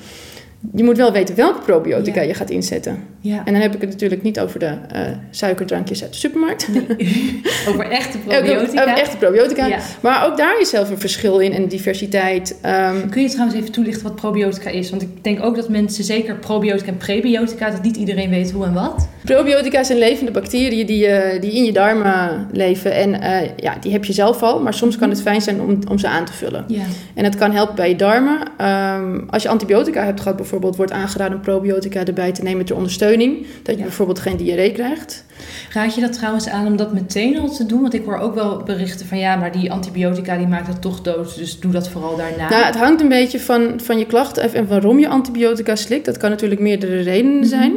je 0.76 0.84
moet 0.84 0.98
wel 0.98 1.12
weten 1.12 1.36
welke 1.36 1.62
probiotica 1.62 2.22
Ja. 2.22 2.28
je 2.28 2.34
gaat 2.34 2.50
inzetten. 2.50 3.04
Ja. 3.20 3.42
En 3.46 3.54
dan 3.54 3.62
heb 3.62 3.76
ik 3.76 3.82
het 3.82 3.90
natuurlijk 3.90 4.24
niet 4.24 4.40
over 4.40 4.60
de 4.60 4.66
eh, 4.92 5.02
suikerdrankjes 5.30 6.02
uit 6.02 6.12
de 6.12 6.18
supermarkt. 6.18 6.68
Over 7.70 7.90
echte 7.90 8.18
probiotica. 8.18 8.82
over 8.82 8.98
echte 8.98 9.18
probiotica. 9.18 9.66
Ja. 9.66 9.78
Maar 10.02 10.26
ook 10.26 10.38
daar 10.38 10.60
is 10.62 10.70
zelf 10.70 10.90
een 10.90 11.00
verschil 11.00 11.40
in 11.40 11.54
en 11.54 11.68
diversiteit. 11.68 12.56
Ehm, 12.62 13.10
Kun 13.10 13.22
je 13.22 13.30
trouwens 13.30 13.58
even 13.60 13.72
toelichten 13.72 14.04
wat 14.04 14.16
probiotica 14.16 14.70
is? 14.70 14.90
Want 14.90 15.02
ik 15.02 15.24
denk 15.24 15.44
ook 15.44 15.56
dat 15.56 15.70
mensen, 15.70 16.04
zeker 16.04 16.36
probiotica 16.36 16.90
en 16.92 16.98
prebiotica, 16.98 17.70
dat 17.70 17.84
niet 17.84 17.96
iedereen 17.98 18.30
weet 18.30 18.52
hoe 18.52 18.66
en 18.66 18.74
wat. 18.74 19.08
Probiotica 19.24 19.84
zijn 19.84 19.98
levende 19.98 20.32
bacteriën 20.32 20.86
die, 20.86 21.08
eh, 21.08 21.42
die 21.42 21.52
in 21.52 21.64
je 21.64 21.72
darmen 21.72 22.48
leven. 22.52 22.94
En 22.94 23.22
eh, 23.22 23.50
ja, 23.56 23.76
die 23.82 23.92
heb 23.92 24.06
je 24.06 24.14
zelf 24.14 24.42
al, 24.42 24.60
maar 24.60 24.74
soms 24.74 24.98
kan 24.98 25.10
het 25.10 25.22
fijn 25.22 25.42
zijn 25.42 25.62
om, 25.62 25.80
om 25.90 25.98
ze 25.98 26.08
aan 26.08 26.26
te 26.26 26.34
vullen. 26.34 26.66
Ja. 26.68 26.84
En 27.16 27.24
het 27.24 27.36
kan 27.36 27.52
helpen 27.52 27.76
bij 27.76 27.90
je 27.90 27.96
darmen. 27.96 28.38
Ehm, 28.58 29.20
als 29.30 29.44
je 29.44 29.50
antibiotica 29.50 30.04
hebt 30.04 30.20
gehad 30.22 30.36
bijvoorbeeld, 30.36 30.52
wordt 30.62 30.92
aangeraden 30.92 31.38
om 31.38 31.44
probiotica 31.44 32.06
erbij 32.06 32.32
te 32.32 32.44
nemen 32.44 32.66
ter 32.66 32.76
ondersteuning. 32.76 33.46
Dat 33.64 33.74
je 33.76 33.78
Ja. 33.82 33.84
bijvoorbeeld 33.88 34.20
geen 34.20 34.38
diarree 34.38 34.72
krijgt. 34.72 35.24
Raad 35.74 35.96
je 35.96 36.02
dat 36.02 36.14
trouwens 36.14 36.48
aan 36.50 36.66
om 36.68 36.76
dat 36.76 36.94
meteen 36.94 37.38
al 37.40 37.50
te 37.50 37.66
doen? 37.66 37.82
Want 37.82 37.94
ik 37.94 38.06
hoor 38.06 38.18
ook 38.18 38.36
wel 38.36 38.64
berichten 38.64 39.06
van 39.06 39.18
ja, 39.18 39.36
maar 39.36 39.52
die 39.52 39.72
antibiotica 39.72 40.38
die 40.38 40.48
maakt 40.48 40.68
het 40.68 40.82
toch 40.82 41.02
dood. 41.02 41.36
Dus 41.38 41.60
doe 41.60 41.72
dat 41.72 41.90
vooral 41.90 42.16
daarna. 42.18 42.50
Nou, 42.50 42.66
het 42.66 42.76
hangt 42.76 43.02
een 43.02 43.10
beetje 43.10 43.40
van, 43.40 43.80
van 43.84 43.98
je 43.98 44.06
klachten 44.06 44.54
en 44.54 44.68
waarom 44.68 45.00
je 45.00 45.08
antibiotica 45.08 45.76
slikt. 45.76 46.06
Dat 46.06 46.18
kan 46.18 46.30
natuurlijk 46.30 46.62
meerdere 46.62 47.02
redenen 47.02 47.38
Mhm. 47.38 47.46
zijn. 47.48 47.74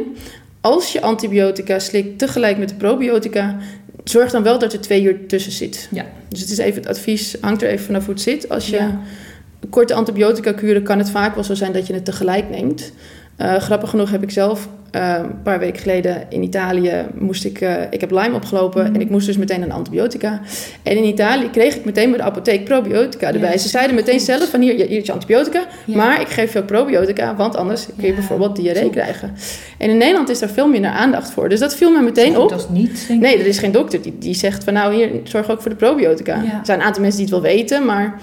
Als 0.61 0.91
je 0.91 1.01
antibiotica 1.01 1.79
slikt 1.79 2.19
tegelijk 2.19 2.57
met 2.57 2.69
de 2.69 2.75
probiotica, 2.75 3.57
zorg 4.03 4.31
dan 4.31 4.43
wel 4.43 4.59
dat 4.59 4.73
er 4.73 4.81
twee 4.81 5.03
uur 5.03 5.27
tussen 5.27 5.51
zit. 5.51 5.87
Ja. 5.91 6.05
Dus 6.29 6.39
het 6.41 6.49
is 6.49 6.57
even 6.57 6.81
het 6.81 6.89
advies, 6.89 7.35
hangt 7.41 7.61
er 7.61 7.69
even 7.69 7.85
vanaf 7.85 8.05
hoe 8.05 8.13
het 8.13 8.23
zit. 8.23 8.49
Als 8.49 8.67
je 8.69 8.75
Ja. 8.75 8.99
Korte 9.69 9.93
antibiotica 9.93 10.51
kuren, 10.51 10.83
kan 10.83 10.97
het 10.97 11.09
vaak 11.09 11.35
wel 11.35 11.43
zo 11.43 11.53
zijn 11.55 11.71
dat 11.71 11.87
je 11.87 11.93
het 11.93 12.05
tegelijk 12.05 12.49
neemt. 12.49 12.91
Eh, 13.35 13.55
grappig 13.55 13.89
genoeg 13.89 14.11
heb 14.11 14.23
ik 14.23 14.31
zelf 14.31 14.67
eh, 14.91 15.15
een 15.19 15.41
paar 15.43 15.59
weken 15.59 15.79
geleden 15.81 16.25
in 16.29 16.43
Italië 16.43 17.05
moest 17.13 17.45
ik, 17.45 17.61
eh, 17.61 17.73
ik 17.89 18.01
heb 18.01 18.11
Lyme 18.11 18.33
opgelopen 18.35 18.83
Mhm. 18.85 18.95
en 18.95 19.01
ik 19.01 19.09
moest 19.09 19.25
dus 19.25 19.37
meteen 19.37 19.61
een 19.61 19.71
antibiotica. 19.71 20.41
En 20.83 20.97
in 20.97 21.03
Italië 21.03 21.49
kreeg 21.49 21.75
ik 21.75 21.85
meteen 21.85 22.09
bij 22.09 22.17
de 22.17 22.23
apotheek 22.25 22.63
probiotica 22.63 23.33
erbij. 23.33 23.51
Ja, 23.51 23.57
Ze 23.57 23.67
zeiden 23.67 23.95
meteen 23.95 24.13
goed. 24.17 24.23
zelf 24.25 24.49
van 24.49 24.61
hier, 24.61 24.73
hier 24.73 24.89
is 24.99 25.05
je 25.05 25.11
antibiotica, 25.11 25.65
Ja. 25.85 25.95
maar 25.95 26.21
ik 26.21 26.27
geef 26.27 26.53
je 26.53 26.59
ook 26.59 26.65
probiotica, 26.65 27.35
want 27.35 27.55
anders 27.55 27.85
kun 27.85 27.93
je 27.97 28.07
Ja, 28.07 28.13
bijvoorbeeld 28.13 28.55
diarree 28.55 28.83
top. 28.83 28.91
krijgen. 28.91 29.33
En 29.77 29.89
in 29.89 29.97
Nederland 29.97 30.29
is 30.29 30.39
daar 30.39 30.49
veel 30.49 30.67
minder 30.67 30.91
aandacht 30.91 31.31
voor. 31.31 31.49
Dus 31.49 31.59
dat 31.59 31.75
viel 31.75 31.91
me 31.91 32.01
meteen 32.01 32.33
Goed, 32.33 32.43
op. 32.43 32.49
Dat 32.49 32.59
is 32.59 32.69
niet. 32.69 33.07
Nee, 33.19 33.39
er 33.39 33.45
is 33.47 33.57
geen 33.59 33.71
dokter 33.71 34.01
die, 34.01 34.15
die 34.19 34.33
zegt 34.33 34.63
van 34.63 34.73
nou 34.73 34.93
hier, 34.95 35.09
zorg 35.23 35.49
ook 35.51 35.61
voor 35.61 35.69
de 35.71 35.77
probiotica. 35.77 36.33
Er 36.35 36.59
zijn 36.63 36.79
een 36.79 36.85
aantal 36.85 37.01
mensen 37.01 37.25
die 37.25 37.33
het 37.33 37.43
wel 37.43 37.53
weten, 37.53 37.85
maar 37.85 38.19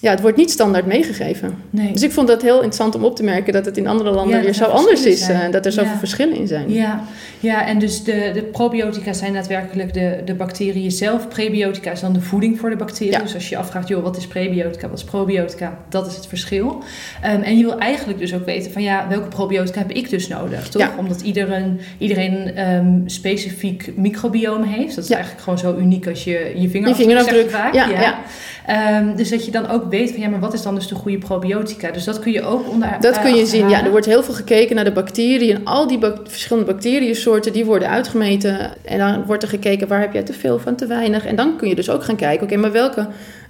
ja, 0.00 0.10
het 0.10 0.20
wordt 0.20 0.36
niet 0.36 0.50
standaard 0.50 0.86
meegegeven. 0.86 1.54
Nee. 1.70 1.92
Dus 1.92 2.02
ik 2.02 2.12
vond 2.12 2.28
dat 2.28 2.42
heel 2.42 2.54
interessant 2.56 2.94
om 2.94 3.04
op 3.04 3.16
te 3.16 3.22
merken 3.22 3.52
dat 3.52 3.64
het 3.64 3.76
in 3.76 3.86
andere 3.86 4.10
landen 4.10 4.36
Ja, 4.36 4.42
weer 4.42 4.54
zo 4.54 4.64
er 4.64 4.70
anders 4.70 5.04
is. 5.04 5.24
zijn. 5.24 5.40
eh, 5.46 5.52
dat 5.52 5.66
er 5.66 5.72
zoveel 5.72 5.92
Ja. 5.92 5.98
verschillen 5.98 6.36
in 6.36 6.46
zijn. 6.46 6.72
Ja, 6.72 7.00
ja, 7.40 7.66
en 7.66 7.78
dus 7.78 8.04
de, 8.04 8.30
de 8.34 8.42
probiotica 8.42 9.12
zijn 9.12 9.32
daadwerkelijk 9.32 9.94
de, 9.94 10.18
de 10.24 10.34
bacteriën 10.34 10.90
zelf. 10.90 11.28
Prebiotica 11.28 11.90
is 11.90 12.00
dan 12.00 12.12
de 12.12 12.20
voeding 12.20 12.58
voor 12.58 12.70
de 12.70 12.76
bacteriën. 12.76 13.12
Ja. 13.12 13.18
Dus 13.22 13.34
als 13.34 13.48
je 13.48 13.54
je 13.54 13.60
afvraagt, 13.60 13.88
joh, 13.88 14.02
wat 14.02 14.16
is 14.16 14.26
prebiotica, 14.26 14.88
wat 14.88 14.98
is 14.98 15.04
probiotica, 15.04 15.78
dat 15.88 16.06
is 16.06 16.16
het 16.16 16.26
verschil. 16.26 16.82
Ehm, 17.22 17.40
en 17.42 17.58
je 17.58 17.64
wil 17.64 17.78
eigenlijk 17.78 18.18
dus 18.18 18.34
ook 18.34 18.44
weten 18.44 18.72
van 18.72 18.82
ja, 18.82 19.06
welke 19.08 19.28
probiotica 19.28 19.78
heb 19.78 19.90
ik 19.90 20.10
dus 20.10 20.28
nodig, 20.28 20.68
toch? 20.68 20.96
Omdat 20.98 21.20
iedereen, 21.20 21.80
iedereen 21.98 22.32
een 22.32 22.56
ehm, 22.56 23.00
specifiek 23.06 23.92
microbioom 23.96 24.62
heeft. 24.62 24.94
Dat 24.94 25.04
is 25.04 25.10
eigenlijk 25.10 25.42
gewoon 25.42 25.58
zo 25.58 25.76
uniek 25.78 26.06
als 26.06 26.24
je 26.24 26.30
je 26.30 26.60
Je 26.60 26.68
vingerafdruk 26.68 27.06
vingerafdruk. 27.08 27.50
zegt 27.50 27.62
vaak. 27.62 27.74
Ja, 27.74 27.88
ja. 27.90 28.18
Ehm, 28.68 29.16
dus 29.16 29.30
dat 29.30 29.44
je 29.44 29.50
dan 29.50 29.68
ook 29.68 29.90
weet 29.90 30.10
van 30.10 30.20
ja, 30.20 30.28
maar 30.28 30.40
wat 30.40 30.52
is 30.52 30.62
dan 30.62 30.74
dus 30.74 30.88
de 30.88 30.94
goede 30.94 31.18
probiotica? 31.18 31.90
Dus 31.90 32.04
dat 32.04 32.18
kun 32.18 32.32
je 32.32 32.42
ook 32.42 32.68
onder 32.68 32.96
Dat 33.00 33.20
kun 33.20 33.34
je 33.34 33.46
zien. 33.46 33.68
Ja, 33.68 33.84
er 33.84 33.90
wordt 33.90 34.06
heel 34.06 34.22
veel 34.22 34.34
gekeken 34.34 34.74
naar 34.74 34.84
de 34.84 34.92
bacteriën. 34.92 35.56
En 35.56 35.64
al 35.64 35.86
die 35.86 35.98
verschillende 36.24 36.72
bacteriënsoorten, 36.72 37.52
die 37.52 37.64
worden 37.64 37.88
uitgemeten. 37.88 38.70
En 38.84 38.98
dan 38.98 39.24
wordt 39.24 39.42
er 39.42 39.48
gekeken 39.48 39.88
waar 39.88 40.00
heb 40.00 40.12
jij 40.12 40.22
te 40.22 40.32
veel 40.32 40.58
van, 40.58 40.76
te 40.76 40.86
weinig. 40.86 41.24
En 41.24 41.36
dan 41.36 41.56
kun 41.56 41.68
je 41.68 41.74
dus 41.74 41.90
ook 41.90 42.04
gaan 42.04 42.16
kijken, 42.16 42.46
oké, 42.46 42.56
maar 42.56 42.72
welke 42.72 43.06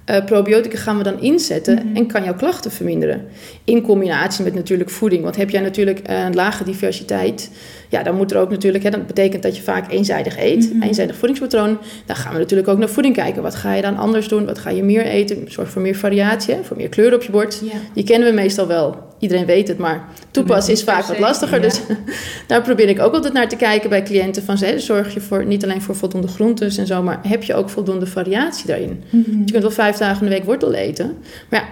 eh, 0.08 0.24
probiotica 0.24 0.78
gaan 0.78 0.96
we 0.96 1.02
dan 1.02 1.20
inzetten? 1.20 1.74
Mhm. 1.74 1.96
En 1.96 2.06
kan 2.06 2.24
jouw 2.24 2.34
klachten 2.34 2.70
verminderen? 2.70 3.26
In 3.64 3.82
combinatie 3.82 4.44
met 4.44 4.54
natuurlijk 4.54 4.90
voeding. 4.90 5.22
Want 5.22 5.36
heb 5.36 5.50
jij 5.50 5.60
natuurlijk 5.60 5.98
eh, 5.98 6.24
een 6.24 6.34
lage 6.34 6.64
diversiteit... 6.64 7.50
Ja, 7.88 8.02
dan 8.02 8.16
moet 8.16 8.32
er 8.32 8.38
ook 8.38 8.50
natuurlijk... 8.50 8.84
Hè, 8.84 8.90
dat 8.90 9.06
betekent 9.06 9.42
dat 9.42 9.56
je 9.56 9.62
vaak 9.62 9.92
eenzijdig 9.92 10.38
eet. 10.38 10.72
Mhm. 10.72 10.82
Eenzijdig 10.82 11.16
voedingspatroon. 11.16 11.78
Dan 12.06 12.16
gaan 12.16 12.32
we 12.32 12.38
natuurlijk 12.38 12.68
ook 12.68 12.78
naar 12.78 12.88
voeding 12.88 13.14
kijken. 13.14 13.42
Wat 13.42 13.54
ga 13.54 13.74
je 13.74 13.82
dan 13.82 13.96
anders 13.96 14.28
doen? 14.28 14.46
Wat 14.46 14.58
ga 14.58 14.70
je 14.70 14.82
meer 14.82 15.04
eten? 15.04 15.44
Zorg 15.48 15.70
voor 15.70 15.82
meer 15.82 15.96
variatie, 15.96 16.54
hè, 16.54 16.64
voor 16.64 16.76
meer 16.76 16.88
kleur 16.88 17.14
op 17.14 17.22
je 17.22 17.30
bord. 17.30 17.60
Ja. 17.64 17.78
Die 17.94 18.04
kennen 18.04 18.28
we 18.28 18.34
meestal 18.34 18.66
wel. 18.66 19.07
Iedereen 19.18 19.46
weet 19.46 19.68
het, 19.68 19.78
maar 19.78 20.08
toepassen 20.30 20.72
is 20.72 20.82
vaak 20.84 21.04
wat 21.04 21.18
lastiger. 21.18 21.60
Dus 21.62 21.80
daar 22.46 22.62
probeer 22.62 22.88
ik 22.88 23.00
ook 23.00 23.14
altijd 23.14 23.32
naar 23.32 23.48
te 23.48 23.56
kijken 23.56 23.88
bij 23.90 24.02
cliënten. 24.02 24.42
Van, 24.42 24.56
hè, 24.56 24.78
zorg 24.78 25.14
je 25.14 25.20
voor, 25.20 25.44
niet 25.46 25.64
alleen 25.64 25.82
voor 25.82 25.96
voldoende 25.96 26.28
groentes 26.28 26.76
en 26.76 26.86
zo, 26.86 27.02
maar 27.02 27.20
heb 27.22 27.42
je 27.42 27.54
ook 27.54 27.70
voldoende 27.70 28.06
variatie 28.06 28.66
daarin? 28.66 29.02
Mhm. 29.10 29.38
Je 29.44 29.50
kunt 29.52 29.62
wel 29.62 29.70
vijf 29.70 29.96
dagen 29.96 30.22
in 30.24 30.30
de 30.30 30.36
week 30.36 30.44
wortel 30.44 30.72
eten, 30.74 31.16
maar 31.50 31.60
ja, 31.60 31.68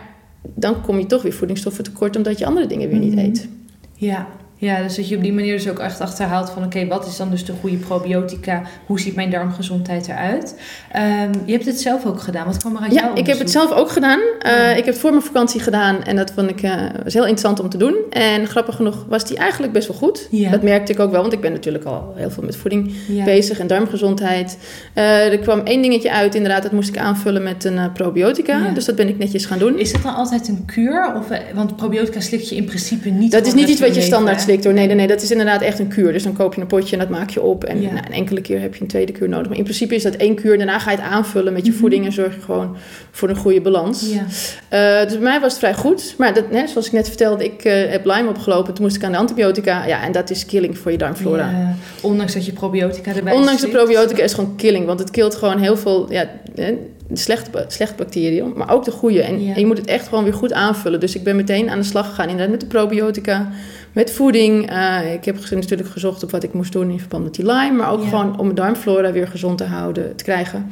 dan 0.54 0.82
kom 0.82 0.98
je 0.98 1.06
toch 1.06 1.22
weer 1.22 1.32
voedingsstoffen 1.32 1.84
tekort 1.84 2.16
omdat 2.16 2.38
je 2.38 2.46
andere 2.46 2.66
dingen 2.66 2.88
weer 2.88 2.98
niet 2.98 3.14
Mhm. 3.14 3.24
eet. 3.24 3.48
Ja. 3.94 4.26
Ja, 4.58 4.82
dus 4.82 4.96
dat 4.96 5.08
je 5.08 5.16
op 5.16 5.22
die 5.22 5.32
manier 5.32 5.56
dus 5.56 5.68
ook 5.68 5.78
echt 5.78 6.00
achterhaalt 6.00 6.50
van... 6.50 6.64
oké, 6.64 6.86
wat 6.86 7.06
is 7.06 7.16
dan 7.16 7.30
dus 7.30 7.44
de 7.44 7.52
goede 7.60 7.76
probiotica? 7.76 8.62
Hoe 8.86 9.00
ziet 9.00 9.14
mijn 9.14 9.30
darmgezondheid 9.30 10.08
eruit? 10.08 10.54
Ehm, 10.92 11.32
je 11.44 11.52
hebt 11.52 11.64
het 11.66 11.80
zelf 11.80 12.06
ook 12.06 12.20
gedaan. 12.20 12.46
Wat 12.46 12.56
kwam 12.56 12.76
er 12.76 12.82
uit 12.82 12.92
jouw 12.94 13.08
Ja, 13.08 13.14
ik 13.14 13.26
heb 13.26 13.38
het 13.38 13.50
zelf 13.50 13.72
ook 13.72 13.90
gedaan. 13.90 14.20
Eh. 14.38 14.70
Ik 14.70 14.84
heb 14.84 14.86
het 14.86 14.98
voor 14.98 15.10
mijn 15.10 15.22
vakantie 15.22 15.60
gedaan 15.60 16.02
en 16.02 16.16
dat 16.16 16.32
vond 16.34 16.50
ik 16.50 16.62
eh, 16.62 16.72
was 17.04 17.12
heel 17.14 17.22
interessant 17.22 17.60
om 17.60 17.68
te 17.68 17.76
doen. 17.76 17.94
En 18.10 18.46
grappig 18.46 18.76
genoeg 18.76 19.04
was 19.08 19.24
die 19.24 19.36
eigenlijk 19.36 19.72
best 19.72 19.88
wel 19.88 19.96
goed. 19.96 20.28
Ja. 20.30 20.50
Dat 20.50 20.62
merkte 20.62 20.92
ik 20.92 21.00
ook 21.00 21.10
wel, 21.10 21.20
want 21.20 21.32
ik 21.32 21.40
ben 21.40 21.52
natuurlijk 21.52 21.84
al 21.84 22.12
heel 22.16 22.30
veel 22.30 22.42
met 22.42 22.56
voeding 22.56 22.92
Ja. 23.08 23.24
bezig 23.24 23.58
en 23.58 23.66
darmgezondheid. 23.66 24.58
Eh, 24.94 25.32
er 25.32 25.38
kwam 25.38 25.60
één 25.60 25.82
dingetje 25.82 26.12
uit, 26.12 26.34
inderdaad, 26.34 26.62
dat 26.62 26.72
moest 26.72 26.88
ik 26.88 26.98
aanvullen 26.98 27.42
met 27.42 27.64
een 27.64 27.92
probiotica. 27.92 28.58
Ja. 28.58 28.70
Dus 28.70 28.84
dat 28.84 28.94
ben 28.96 29.08
ik 29.08 29.18
netjes 29.18 29.44
gaan 29.44 29.58
doen. 29.58 29.78
Is 29.78 29.92
dat 29.92 30.02
dan 30.02 30.14
altijd 30.14 30.48
een 30.48 30.64
kuur? 30.66 31.14
Of, 31.16 31.28
want 31.54 31.76
probiotica 31.76 32.20
slik 32.20 32.40
je 32.40 32.56
in 32.56 32.64
principe 32.64 33.08
niet. 33.08 33.32
Dat 33.32 33.46
is 33.46 33.54
niet 33.54 33.68
iets 33.68 33.80
wat 33.80 33.94
je 33.94 34.00
standaard 34.00 34.44
hoor. 34.64 34.72
Nee, 34.72 34.86
nee, 34.86 34.96
nee, 34.96 35.06
dat 35.06 35.22
is 35.22 35.30
inderdaad 35.30 35.62
echt 35.62 35.78
een 35.78 35.88
kuur. 35.88 36.12
Dus 36.12 36.22
dan 36.22 36.32
koop 36.36 36.54
je 36.54 36.60
een 36.60 36.66
potje 36.66 36.92
en 36.92 36.98
dat 36.98 37.08
maak 37.18 37.30
je 37.30 37.42
op. 37.42 37.64
En 37.64 37.80
Ja. 37.82 37.92
nou, 37.92 38.06
een 38.06 38.12
enkele 38.12 38.40
keer 38.40 38.60
heb 38.60 38.74
je 38.74 38.80
een 38.80 38.86
tweede 38.86 39.12
kuur 39.12 39.28
nodig. 39.28 39.48
Maar 39.48 39.56
in 39.56 39.62
principe 39.64 39.94
is 39.94 40.02
dat 40.02 40.14
één 40.14 40.34
kuur. 40.34 40.56
Daarna 40.56 40.78
ga 40.78 40.90
je 40.90 40.96
het 40.96 41.06
aanvullen 41.06 41.52
met 41.52 41.64
je 41.64 41.70
Mhm. 41.70 41.80
voeding 41.80 42.04
en 42.04 42.12
zorg 42.12 42.34
je 42.34 42.40
gewoon 42.40 42.76
voor 43.10 43.28
een 43.28 43.36
goede 43.36 43.60
balans. 43.60 44.12
Ja. 44.12 44.24
Eh, 44.68 45.02
dus 45.04 45.12
bij 45.12 45.22
mij 45.22 45.40
was 45.40 45.50
het 45.50 45.58
vrij 45.58 45.74
goed. 45.74 46.14
Maar 46.18 46.34
dat, 46.34 46.44
hè, 46.50 46.66
zoals 46.66 46.86
ik 46.86 46.92
net 46.92 47.08
vertelde, 47.08 47.44
ik 47.44 47.64
eh, 47.64 47.90
heb 47.90 48.04
Lyme 48.04 48.28
opgelopen. 48.28 48.74
Toen 48.74 48.84
moest 48.84 48.96
ik 48.96 49.04
aan 49.04 49.12
de 49.12 49.18
antibiotica. 49.18 49.86
Ja, 49.86 50.02
en 50.02 50.12
dat 50.12 50.30
is 50.30 50.46
killing 50.46 50.78
voor 50.78 50.90
je 50.90 50.98
darmflora. 50.98 51.50
Ja, 51.50 51.74
ondanks 52.02 52.34
dat 52.34 52.46
je 52.46 52.52
probiotica 52.52 53.14
erbij 53.14 53.32
Ondanks 53.34 53.60
de 53.60 53.68
probiotica 53.68 54.22
is 54.22 54.34
gewoon 54.34 54.56
killing. 54.56 54.86
Want 54.86 54.98
het 54.98 55.10
kilt 55.10 55.34
gewoon 55.34 55.58
heel 55.58 55.76
veel 55.76 56.12
ja, 56.12 56.28
de 56.54 56.78
slechte, 57.12 57.50
ba- 57.50 57.64
slechte 57.68 57.94
bacteriën. 57.96 58.52
Maar 58.56 58.72
ook 58.72 58.84
de 58.84 58.90
goede. 58.90 59.22
En, 59.22 59.44
Ja. 59.44 59.54
en 59.54 59.60
je 59.60 59.66
moet 59.66 59.78
het 59.78 59.86
echt 59.86 60.08
gewoon 60.08 60.24
weer 60.24 60.34
goed 60.34 60.52
aanvullen. 60.52 61.00
Dus 61.00 61.14
ik 61.14 61.22
ben 61.24 61.36
meteen 61.36 61.70
aan 61.70 61.78
de 61.78 61.84
slag 61.84 62.08
gegaan. 62.08 62.24
Inderdaad 62.28 62.50
met 62.50 62.60
de 62.60 62.66
probiotica. 62.66 63.50
Met 63.96 64.10
voeding. 64.12 64.70
Eh, 64.70 65.12
ik 65.12 65.24
heb 65.24 65.36
natuurlijk 65.50 65.88
gezocht 65.88 66.22
op 66.22 66.30
wat 66.30 66.42
ik 66.42 66.52
moest 66.52 66.72
doen 66.72 66.90
in 66.90 66.98
verband 66.98 67.24
met 67.24 67.34
die 67.34 67.44
Lyme. 67.46 67.70
Maar 67.76 67.90
ook 67.92 68.02
Ja. 68.02 68.08
gewoon 68.08 68.38
om 68.38 68.44
mijn 68.44 68.54
darmflora 68.56 69.12
weer 69.12 69.28
gezond 69.28 69.58
te 69.58 69.64
houden, 69.64 70.16
te 70.16 70.24
krijgen. 70.24 70.70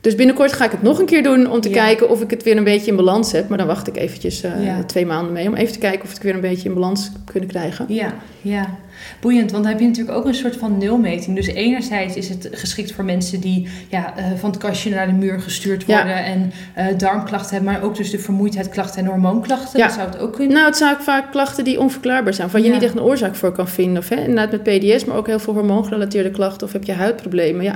Dus 0.00 0.14
binnenkort 0.14 0.52
ga 0.52 0.64
ik 0.64 0.70
het 0.70 0.82
nog 0.82 0.98
een 0.98 1.06
keer 1.06 1.22
doen 1.22 1.50
om 1.50 1.60
te 1.60 1.68
Ja. 1.68 1.74
kijken 1.74 2.08
of 2.10 2.20
ik 2.22 2.30
het 2.30 2.42
weer 2.42 2.56
een 2.56 2.64
beetje 2.64 2.90
in 2.90 2.96
balans 2.96 3.32
heb. 3.32 3.48
Maar 3.48 3.58
dan 3.58 3.66
wacht 3.66 3.86
ik 3.88 3.96
eventjes 3.96 4.42
eh, 4.42 4.64
Ja. 4.64 4.82
twee 4.84 5.06
maanden 5.06 5.32
mee 5.32 5.48
om 5.48 5.54
even 5.54 5.72
te 5.72 5.78
kijken 5.78 6.02
of 6.02 6.08
ik 6.08 6.14
het 6.14 6.22
weer 6.22 6.34
een 6.34 6.40
beetje 6.40 6.68
in 6.68 6.74
balans 6.74 7.10
kunnen 7.32 7.48
krijgen. 7.48 7.84
Ja, 7.88 8.14
ja. 8.42 8.78
Boeiend, 9.20 9.50
want 9.50 9.62
dan 9.62 9.72
heb 9.72 9.80
je 9.80 9.86
natuurlijk 9.86 10.16
ook 10.16 10.24
een 10.26 10.34
soort 10.34 10.56
van 10.56 10.78
nulmeting. 10.78 11.36
Dus 11.36 11.46
enerzijds 11.46 12.16
is 12.16 12.28
het 12.28 12.48
geschikt 12.52 12.92
voor 12.92 13.04
mensen 13.04 13.40
die 13.40 13.68
ja, 13.88 14.16
eh, 14.16 14.24
van 14.36 14.50
het 14.50 14.58
kastje 14.58 14.90
naar 14.90 15.06
de 15.06 15.12
muur 15.12 15.40
gestuurd 15.40 15.84
Ja. 15.86 15.96
worden 15.96 16.24
en 16.24 16.52
eh, 16.74 16.86
darmklachten 16.98 17.54
hebben, 17.56 17.72
maar 17.72 17.82
ook 17.82 17.96
dus 17.96 18.10
de 18.10 18.18
vermoeidheidklachten 18.18 19.02
en 19.02 19.06
hormoonklachten. 19.08 19.78
Ja. 19.78 19.86
Dat 19.86 19.94
zou 19.94 20.08
het 20.08 20.18
ook 20.18 20.32
kunnen. 20.32 20.54
Nou, 20.54 20.66
het 20.66 20.76
zijn 20.76 20.94
ook 20.94 21.00
vaak 21.00 21.30
klachten 21.30 21.64
die 21.64 21.80
onverklaarbaar 21.80 22.34
zijn. 22.34 22.48
Waar 22.50 22.60
je 22.60 22.66
Ja. 22.66 22.72
niet 22.72 22.82
echt 22.82 22.94
een 22.94 23.02
oorzaak 23.02 23.34
voor 23.34 23.52
kan 23.52 23.68
vinden. 23.68 23.98
Of 24.02 24.08
hè, 24.08 24.16
inderdaad 24.16 24.50
met 24.50 24.62
PDS, 24.62 25.04
maar 25.04 25.16
ook 25.16 25.26
heel 25.26 25.38
veel 25.38 25.54
hormoongerelateerde 25.54 26.30
klachten. 26.30 26.66
Of 26.66 26.72
heb 26.72 26.84
je 26.84 26.92
huidproblemen. 26.92 27.64
Ja, 27.64 27.74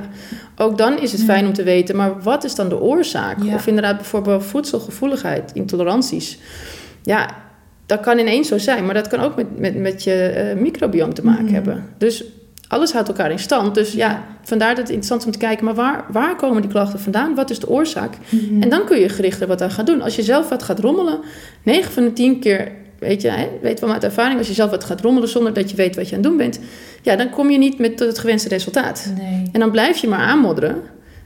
ook 0.55 0.77
dan 0.77 0.99
is 0.99 1.11
het 1.11 1.23
fijn 1.23 1.45
om 1.45 1.53
te 1.53 1.63
weten. 1.63 1.95
Maar 1.95 2.21
wat 2.21 2.43
is 2.43 2.55
dan 2.55 2.69
de 2.69 2.79
oorzaak? 2.81 3.37
Of 3.53 3.67
inderdaad 3.67 3.95
bijvoorbeeld 3.95 4.45
voedselgevoeligheid, 4.45 5.51
intoleranties. 5.53 6.37
Ja, 7.03 7.29
dat 7.89 7.99
kan 7.99 8.17
ineens 8.19 8.47
zo 8.47 8.57
zijn. 8.57 8.85
Maar 8.85 8.93
dat 8.93 9.07
kan 9.07 9.19
ook 9.19 9.35
met, 9.35 9.59
met, 9.59 9.75
met 9.75 10.03
je 10.03 10.13
eh 10.13 10.57
microbioom 10.57 11.13
te 11.13 11.23
maken 11.25 11.43
Mhm. 11.43 11.53
hebben. 11.53 11.85
Dus 11.97 12.23
alles 12.67 12.91
houdt 12.91 13.07
elkaar 13.07 13.31
in 13.31 13.39
stand. 13.39 13.75
Dus 13.75 13.91
ja, 13.93 14.09
Ja. 14.09 14.23
vandaar 14.43 14.69
dat 14.69 14.77
het 14.77 14.87
interessant 14.87 15.19
is 15.21 15.25
om 15.25 15.31
te 15.31 15.37
kijken. 15.37 15.65
Maar 15.65 15.75
waar, 15.75 16.05
waar 16.11 16.35
komen 16.35 16.61
die 16.61 16.71
klachten 16.71 16.99
vandaan? 16.99 17.35
Wat 17.35 17.49
is 17.49 17.59
de 17.59 17.69
oorzaak? 17.69 18.13
Mhm. 18.29 18.61
En 18.61 18.69
dan 18.69 18.85
kun 18.85 18.99
je 18.99 19.09
gerichter 19.09 19.47
wat 19.47 19.61
aan 19.61 19.71
gaan 19.71 19.85
doen. 19.85 20.01
Als 20.01 20.15
je 20.15 20.23
zelf 20.23 20.49
wat 20.49 20.63
gaat 20.63 20.79
rommelen, 20.79 21.19
9 21.63 21.91
van 21.91 22.03
de 22.03 22.13
10 22.13 22.39
keer 22.39 22.71
weet 22.99 23.21
je, 23.21 23.29
hè, 23.29 23.47
weet 23.61 23.79
wel 23.79 23.91
uit 23.93 24.03
ervaring, 24.03 24.37
als 24.37 24.47
je 24.47 24.53
zelf 24.53 24.69
wat 24.69 24.83
gaat 24.83 25.01
rommelen 25.01 25.29
zonder 25.29 25.53
dat 25.53 25.69
je 25.69 25.75
weet 25.75 25.95
wat 25.95 26.09
je 26.09 26.15
aan 26.15 26.21
het 26.21 26.29
doen 26.29 26.37
bent, 26.37 26.59
ja, 27.01 27.15
dan 27.15 27.29
kom 27.29 27.49
je 27.49 27.57
niet 27.57 27.79
met 27.79 27.97
tot 27.97 28.07
het 28.07 28.19
gewenste 28.19 28.49
resultaat. 28.49 29.11
Nee. 29.17 29.49
En 29.51 29.59
dan 29.59 29.71
blijf 29.71 29.97
je 29.97 30.07
maar 30.07 30.19
aanmodderen. 30.19 30.75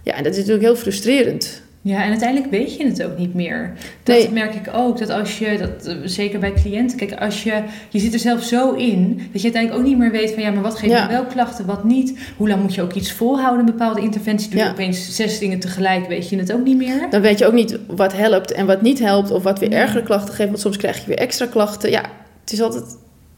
Ja, 0.03 0.13
en 0.13 0.23
dat 0.23 0.31
is 0.31 0.37
natuurlijk 0.37 0.65
heel 0.65 0.75
frustrerend. 0.75 1.61
Ja, 1.85 2.03
en 2.03 2.09
uiteindelijk 2.09 2.51
weet 2.51 2.75
je 2.75 2.85
het 2.85 3.03
ook 3.03 3.17
niet 3.17 3.33
meer. 3.33 3.73
Dat 4.03 4.15
Nee. 4.17 4.31
merk 4.31 4.53
ik 4.53 4.69
ook. 4.73 4.99
Dat 4.99 5.09
als 5.09 5.39
je, 5.39 5.57
dat, 5.57 5.85
eh, 5.85 5.95
zeker 6.03 6.39
bij 6.39 6.53
cliënten, 6.53 6.97
kijk, 6.97 7.13
als 7.13 7.43
je, 7.43 7.53
je 7.89 7.99
zit 7.99 8.13
er 8.13 8.19
zelf 8.19 8.43
zo 8.43 8.71
in, 8.73 9.15
dat 9.31 9.41
je 9.41 9.43
uiteindelijk 9.43 9.73
ook 9.81 9.87
niet 9.87 9.97
meer 9.97 10.11
weet 10.11 10.31
van 10.33 10.43
ja, 10.43 10.51
maar 10.51 10.61
wat 10.61 10.75
geeft 10.75 10.93
Ja. 10.93 11.05
me 11.05 11.11
wel 11.11 11.25
klachten, 11.25 11.65
wat 11.65 11.83
niet. 11.83 12.17
Hoe 12.37 12.47
lang 12.49 12.61
moet 12.61 12.75
je 12.75 12.81
ook 12.81 12.93
iets 12.93 13.11
volhouden, 13.11 13.59
een 13.59 13.71
bepaalde 13.71 14.01
interventie. 14.01 14.49
Doe 14.49 14.59
je 14.59 14.65
Ja. 14.65 14.71
opeens 14.71 15.15
zes 15.15 15.39
dingen 15.39 15.59
tegelijk, 15.59 16.07
weet 16.07 16.29
je 16.29 16.37
het 16.37 16.53
ook 16.53 16.63
niet 16.63 16.77
meer. 16.77 17.07
Dan 17.09 17.21
weet 17.21 17.39
je 17.39 17.45
ook 17.45 17.53
niet 17.53 17.79
wat 17.87 18.13
helpt 18.13 18.51
en 18.51 18.65
wat 18.65 18.81
niet 18.81 18.99
helpt, 18.99 19.31
of 19.31 19.43
wat 19.43 19.59
weer 19.59 19.69
Nee. 19.69 19.79
ergere 19.79 20.03
klachten 20.03 20.33
geeft, 20.33 20.49
want 20.49 20.61
soms 20.61 20.77
krijg 20.77 20.99
je 20.99 21.07
weer 21.07 21.17
extra 21.17 21.45
klachten. 21.45 21.89
Ja, 21.91 22.01
het 22.41 22.53
is 22.53 22.61
altijd. 22.61 22.83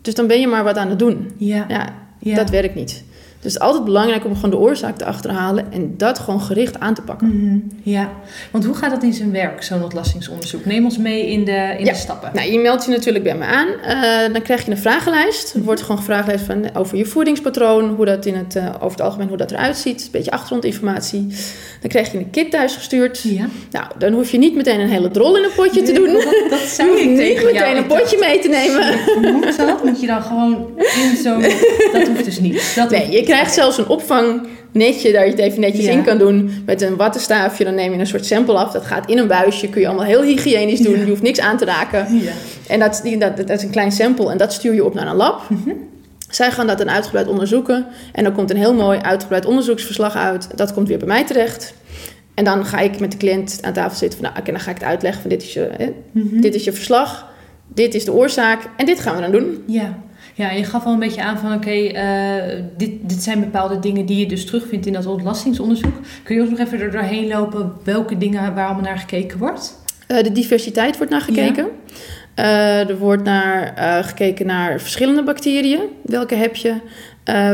Dus 0.02 0.14
dan 0.16 0.28
ben 0.28 0.40
je 0.40 0.48
maar 0.48 0.64
wat 0.64 0.78
aan 0.78 0.90
het 0.90 1.00
doen. 1.00 1.32
Ja, 1.38 1.66
ja. 2.20 2.36
dat 2.36 2.50
werkt 2.50 2.76
niet. 2.76 3.04
Dus 3.46 3.54
het 3.54 3.62
is 3.64 3.68
altijd 3.70 3.86
belangrijk 3.86 4.26
om 4.26 4.36
gewoon 4.36 4.50
de 4.50 4.58
oorzaak 4.58 4.98
te 4.98 5.06
achterhalen 5.06 5.66
en 5.72 5.94
dat 5.98 6.20
gewoon 6.20 6.42
gericht 6.42 6.80
aan 6.80 6.94
te 6.94 7.02
pakken. 7.02 7.28
Mhm, 7.28 7.58
ja, 7.84 8.10
want 8.52 8.66
hoe 8.66 8.76
gaat 8.76 8.90
dat 8.92 9.04
in 9.04 9.14
zijn 9.14 9.32
werk, 9.32 9.64
zo'n 9.64 9.84
ontlastingsonderzoek? 9.84 10.66
Neem 10.66 10.84
ons 10.86 10.98
mee 10.98 11.32
in 11.32 11.46
de, 11.46 11.76
in 11.78 11.86
Ja. 11.86 11.92
de 11.92 11.98
stappen. 11.98 12.30
Nou, 12.34 12.52
je 12.52 12.60
meldt 12.60 12.86
je 12.86 12.92
natuurlijk 12.92 13.24
bij 13.24 13.36
me 13.36 13.46
aan. 13.46 13.68
Eh, 13.68 14.34
dan 14.34 14.42
krijg 14.42 14.66
je 14.66 14.72
een 14.72 14.78
vragenlijst. 14.78 15.54
Er 15.54 15.62
wordt 15.64 15.82
gewoon 15.82 15.98
gevraagd 15.98 16.42
van, 16.42 16.76
over 16.76 16.98
je 16.98 17.06
voedingspatroon, 17.06 17.90
hoe 17.96 18.06
dat 18.06 18.26
in 18.26 18.36
het, 18.36 18.56
eh, 18.56 18.66
over 18.76 18.90
het 18.92 19.02
algemeen 19.02 19.28
hoe 19.28 19.38
dat 19.38 19.52
eruit 19.52 19.78
ziet. 19.78 20.02
Een 20.02 20.08
beetje 20.12 20.32
achtergrondinformatie. 20.32 21.28
Dan 21.82 21.90
krijg 21.90 22.12
je 22.12 22.18
een 22.18 22.30
kit 22.30 22.52
thuis 22.52 22.76
gestuurd. 22.76 23.22
Ja. 23.22 23.46
Nou, 23.72 23.86
dan 23.98 24.14
hoef 24.14 24.32
je 24.32 24.38
niet 24.38 24.56
meteen 24.56 24.80
een 24.80 24.90
hele 24.90 25.12
drol 25.12 25.38
in 25.38 25.44
een 25.44 25.54
potje 25.56 25.82
te 25.82 25.92
doen. 25.92 26.14
Dat, 26.14 26.24
hoeft 26.60 26.80
ik 26.80 27.06
niet 27.06 27.18
tegen 27.18 27.42
jou. 27.42 27.54
meteen 27.54 27.78
een 27.78 27.86
potje 27.86 28.18
mee 28.20 28.40
te 28.40 28.48
nemen. 28.48 29.34
Moet 29.34 29.58
dat? 29.58 29.84
Moet 29.84 30.02
je 30.02 30.08
dan 30.08 30.22
gewoon 30.22 30.68
in 30.78 31.18
zo'n... 31.24 31.42
Dat 31.94 32.08
hoeft 32.08 32.26
dus 32.26 32.40
niet. 32.40 32.74
Dat 32.76 32.90
Nee, 32.90 33.12
je. 33.12 33.24
Krijgt 33.36 33.54
zelfs 33.54 33.78
een 33.78 33.88
opvangnetje 33.88 35.12
daar 35.12 35.26
je 35.26 35.32
het 35.32 35.40
even 35.40 35.60
netjes 35.60 35.86
Ja. 35.86 35.92
in 35.92 36.04
kan 36.04 36.18
doen. 36.18 36.64
Met 36.66 36.82
een 36.82 36.96
wattenstaafje, 36.96 37.64
dan 37.64 37.76
neem 37.76 37.94
je 37.94 38.00
een 38.00 38.08
soort 38.08 38.26
sample 38.26 38.54
af. 38.58 38.72
Dat 38.72 38.86
gaat 38.86 39.10
in 39.10 39.18
een 39.18 39.28
buisje, 39.28 39.70
kun 39.70 39.82
je 39.82 39.88
allemaal 39.88 40.06
heel 40.06 40.22
hygiënisch 40.24 40.80
doen. 40.80 40.94
Ja. 40.98 41.00
Je 41.04 41.10
hoeft 41.10 41.22
niks 41.22 41.40
aan 41.40 41.58
te 41.58 41.66
raken. 41.66 42.18
Ja. 42.22 42.32
En 42.68 42.80
dat, 42.80 43.00
die- 43.04 43.18
dat, 43.18 43.38
dat 43.38 43.50
is 43.50 43.64
een 43.64 43.70
klein 43.70 43.92
sample 43.92 44.32
en 44.32 44.38
dat 44.38 44.54
stuur 44.54 44.74
je 44.74 44.86
op 44.86 44.94
naar 44.94 45.08
een 45.08 45.16
lab. 45.16 45.42
Zij 46.30 46.52
gaan 46.52 46.68
dat 46.68 46.78
dan 46.78 46.90
uitgebreid 46.90 47.28
onderzoeken. 47.28 47.86
En 48.14 48.24
dan 48.24 48.34
komt 48.34 48.50
een 48.50 48.58
heel 48.58 48.74
mooi 48.74 49.00
uitgebreid 49.00 49.46
onderzoeksverslag 49.46 50.16
uit. 50.16 50.48
Dat 50.58 50.74
komt 50.74 50.88
weer 50.88 50.98
bij 50.98 51.08
mij 51.08 51.26
terecht. 51.26 51.74
En 52.34 52.44
dan 52.44 52.66
ga 52.66 52.80
ik 52.80 53.00
met 53.00 53.12
de 53.12 53.18
cliënt 53.18 53.60
aan 53.62 53.74
tafel 53.74 53.98
zitten 53.98 54.20
van... 54.20 54.28
Nou, 54.30 54.40
oké, 54.42 54.52
dan 54.52 54.60
ga 54.60 54.70
ik 54.72 54.78
het 54.78 54.86
uitleggen 54.88 55.22
van 55.22 55.30
dit 55.30 55.42
is, 55.44 55.54
je, 55.54 55.70
hè, 55.78 55.92
Mhm. 56.12 56.40
dit 56.42 56.56
is 56.56 56.64
je 56.64 56.72
verslag. 56.74 57.28
Dit 57.68 57.94
is 57.96 58.06
de 58.06 58.14
oorzaak. 58.14 58.60
En 58.78 58.86
dit 58.86 59.00
gaan 59.00 59.16
we 59.16 59.22
dan 59.22 59.32
doen. 59.32 59.64
Ja. 59.68 59.98
Ja, 60.38 60.52
je 60.52 60.64
gaf 60.64 60.86
al 60.86 60.94
een 60.94 61.00
beetje 61.00 61.24
aan 61.24 61.38
van 61.38 61.54
oké, 61.54 61.70
eh, 61.70 62.64
dit, 62.78 62.92
dit 63.02 63.24
zijn 63.24 63.40
bepaalde 63.40 63.80
dingen 63.80 64.06
die 64.06 64.20
je 64.20 64.28
dus 64.28 64.46
terugvindt 64.46 64.86
in 64.86 64.94
dat 64.94 65.06
ontlastingsonderzoek. 65.06 65.94
Kun 66.24 66.36
je 66.36 66.42
ook 66.42 66.50
nog 66.50 66.60
even 66.60 66.80
er 66.80 66.92
doorheen 66.92 67.28
lopen 67.28 67.74
welke 67.84 68.18
dingen 68.18 68.56
waar 68.56 68.66
allemaal 68.66 68.84
naar 68.84 68.98
gekeken 69.00 69.38
wordt? 69.40 69.78
Eh, 70.08 70.24
de 70.24 70.32
diversiteit 70.32 70.98
wordt 70.98 71.12
naar 71.12 71.22
gekeken. 71.22 71.68
Eh, 72.34 72.90
er 72.90 72.98
wordt 72.98 73.24
naar, 73.24 73.74
gekeken 74.04 74.46
naar 74.46 74.80
verschillende 74.80 75.24
bacteriën. 75.24 75.80
Welke 76.02 76.36
heb 76.36 76.56
je? 76.56 76.74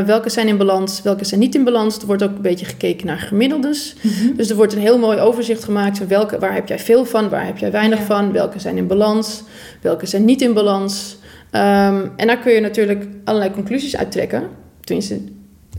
Welke 0.06 0.30
zijn 0.30 0.48
in 0.48 0.56
balans? 0.56 1.02
Welke 1.02 1.24
zijn 1.24 1.40
niet 1.40 1.54
in 1.54 1.64
balans? 1.64 1.98
Er 1.98 2.06
wordt 2.06 2.22
ook 2.22 2.34
een 2.36 2.42
beetje 2.42 2.66
gekeken 2.66 3.06
naar 3.06 3.18
gemiddeldes. 3.18 3.94
Dus 4.36 4.50
er 4.50 4.56
wordt 4.56 4.72
een 4.72 4.80
heel 4.80 4.98
mooi 4.98 5.18
overzicht 5.18 5.64
gemaakt 5.64 5.98
van 5.98 6.08
welke, 6.08 6.38
waar 6.38 6.54
heb 6.54 6.68
jij 6.68 6.78
veel 6.78 7.04
van, 7.04 7.28
waar 7.28 7.46
heb 7.46 7.58
jij 7.58 7.70
weinig 7.70 7.98
Ja. 7.98 8.04
van, 8.04 8.32
welke 8.32 8.58
zijn 8.58 8.76
in 8.76 8.86
balans, 8.86 9.42
welke 9.80 10.06
zijn 10.06 10.24
niet 10.24 10.40
in 10.42 10.52
balans. 10.52 11.16
Ehm, 11.52 12.06
en 12.16 12.26
daar 12.26 12.38
kun 12.38 12.52
je 12.52 12.60
natuurlijk 12.60 13.06
allerlei 13.24 13.52
conclusies 13.52 13.96
uit 13.96 14.10
trekken. 14.10 14.42
Tenminste, 14.80 15.20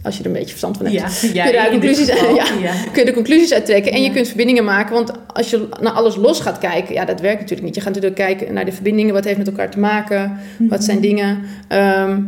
als 0.03 0.15
je 0.18 0.22
er 0.22 0.27
een 0.27 0.34
beetje 0.34 0.50
verstand 0.50 0.77
van 0.77 0.86
hebt. 0.86 0.96
ja, 1.34 1.44
Kun 1.44 1.53
je 1.53 1.70
conclusies 1.70 2.10
geval, 2.10 2.36
ja. 2.36 2.46
ja. 2.62 2.72
Kun 2.92 3.01
je 3.01 3.06
de 3.06 3.13
conclusies 3.13 3.53
uittrekken 3.53 3.92
en 3.92 4.01
je 4.01 4.12
kunt 4.12 4.27
verbindingen 4.27 4.63
maken. 4.63 4.94
Want 4.94 5.12
als 5.27 5.50
je 5.50 5.68
naar 5.82 5.92
alles 5.92 6.15
los 6.15 6.39
gaat 6.39 6.58
kijken, 6.58 6.94
ja, 6.94 7.06
dat 7.06 7.22
werkt 7.22 7.39
natuurlijk 7.39 7.65
niet. 7.65 7.75
Je 7.75 7.82
gaat 7.82 7.94
natuurlijk 7.94 8.22
kijken 8.22 8.53
naar 8.53 8.65
de 8.65 8.72
verbindingen, 8.72 9.13
wat 9.13 9.24
heeft 9.24 9.38
met 9.38 9.48
elkaar 9.48 9.70
te 9.70 9.80
maken, 9.80 10.38
wat 10.69 10.84
zijn 10.84 11.02
dingen. 11.02 11.39
Ehm, 11.67 12.19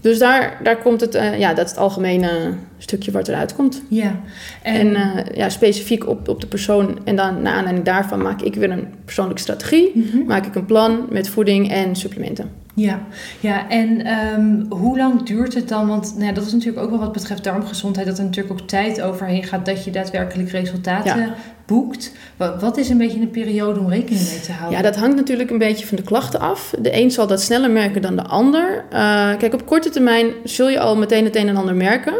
dus 0.00 0.18
daar, 0.18 0.60
daar 0.62 0.76
komt 0.76 1.00
het, 1.00 1.14
eh, 1.14 1.38
ja, 1.38 1.54
dat 1.54 1.64
is 1.64 1.70
het 1.70 1.80
algemene 1.80 2.52
stukje 2.78 3.10
wat 3.10 3.28
eruit 3.28 3.54
komt. 3.54 3.82
Ja, 3.88 4.20
En, 4.62 4.94
eh, 4.94 5.36
ja, 5.36 5.48
specifiek 5.48 6.08
op, 6.08 6.28
op 6.28 6.40
de 6.40 6.46
persoon. 6.46 6.98
En 7.04 7.16
dan 7.16 7.42
naar 7.42 7.52
aanleiding 7.54 7.84
daarvan 7.84 8.22
maak 8.22 8.40
ik 8.42 8.54
weer 8.54 8.70
een 8.70 8.86
persoonlijke 9.04 9.42
strategie. 9.42 9.92
Mhm. 9.94 10.24
Maak 10.26 10.46
ik 10.46 10.54
een 10.54 10.64
plan 10.66 11.06
met 11.10 11.28
voeding 11.28 11.70
en 11.70 11.96
supplementen. 11.96 12.50
Ja, 12.74 13.00
ja 13.40 13.68
en 13.68 14.04
ehm, 14.04 14.60
hoe 14.68 14.96
lang 14.96 15.22
duurt 15.22 15.54
het 15.54 15.68
dan? 15.68 15.88
Want 15.88 16.12
nou 16.14 16.26
ja, 16.26 16.32
dat 16.32 16.46
is 16.46 16.52
natuurlijk 16.52 16.84
ook 16.84 16.90
wel 16.90 16.98
wat 16.98 17.12
betreft 17.12 17.44
darmgezondheid, 17.44 18.06
dat 18.06 18.18
er 18.18 18.24
natuurlijk 18.24 18.60
ook 18.60 18.68
tijd 18.68 19.02
overheen 19.02 19.44
gaat 19.44 19.66
dat 19.66 19.84
je 19.84 19.90
daadwerkelijk 19.90 20.50
resultaten 20.50 21.20
Ja. 21.20 21.34
boekt. 21.66 22.12
Wat, 22.36 22.60
wat 22.60 22.76
is 22.76 22.88
een 22.88 22.98
beetje 22.98 23.20
een 23.20 23.30
periode 23.30 23.80
om 23.80 23.88
rekening 23.88 24.28
mee 24.28 24.40
te 24.40 24.52
houden? 24.52 24.78
Ja, 24.78 24.84
dat 24.84 24.96
hangt 24.96 25.16
natuurlijk 25.16 25.50
een 25.50 25.58
beetje 25.58 25.86
van 25.86 25.96
de 25.96 26.02
klachten 26.02 26.40
af. 26.40 26.74
De 26.82 26.96
een 26.96 27.10
zal 27.10 27.26
dat 27.26 27.40
sneller 27.42 27.70
merken 27.70 28.02
dan 28.02 28.16
de 28.16 28.24
ander. 28.24 28.84
Eh, 28.90 29.36
kijk, 29.38 29.54
op 29.54 29.66
korte 29.66 29.90
termijn 29.90 30.26
zul 30.44 30.68
je 30.68 30.80
al 30.80 30.96
meteen 30.96 31.24
het 31.24 31.36
een 31.36 31.48
en 31.48 31.56
ander 31.56 31.74
merken. 31.74 32.14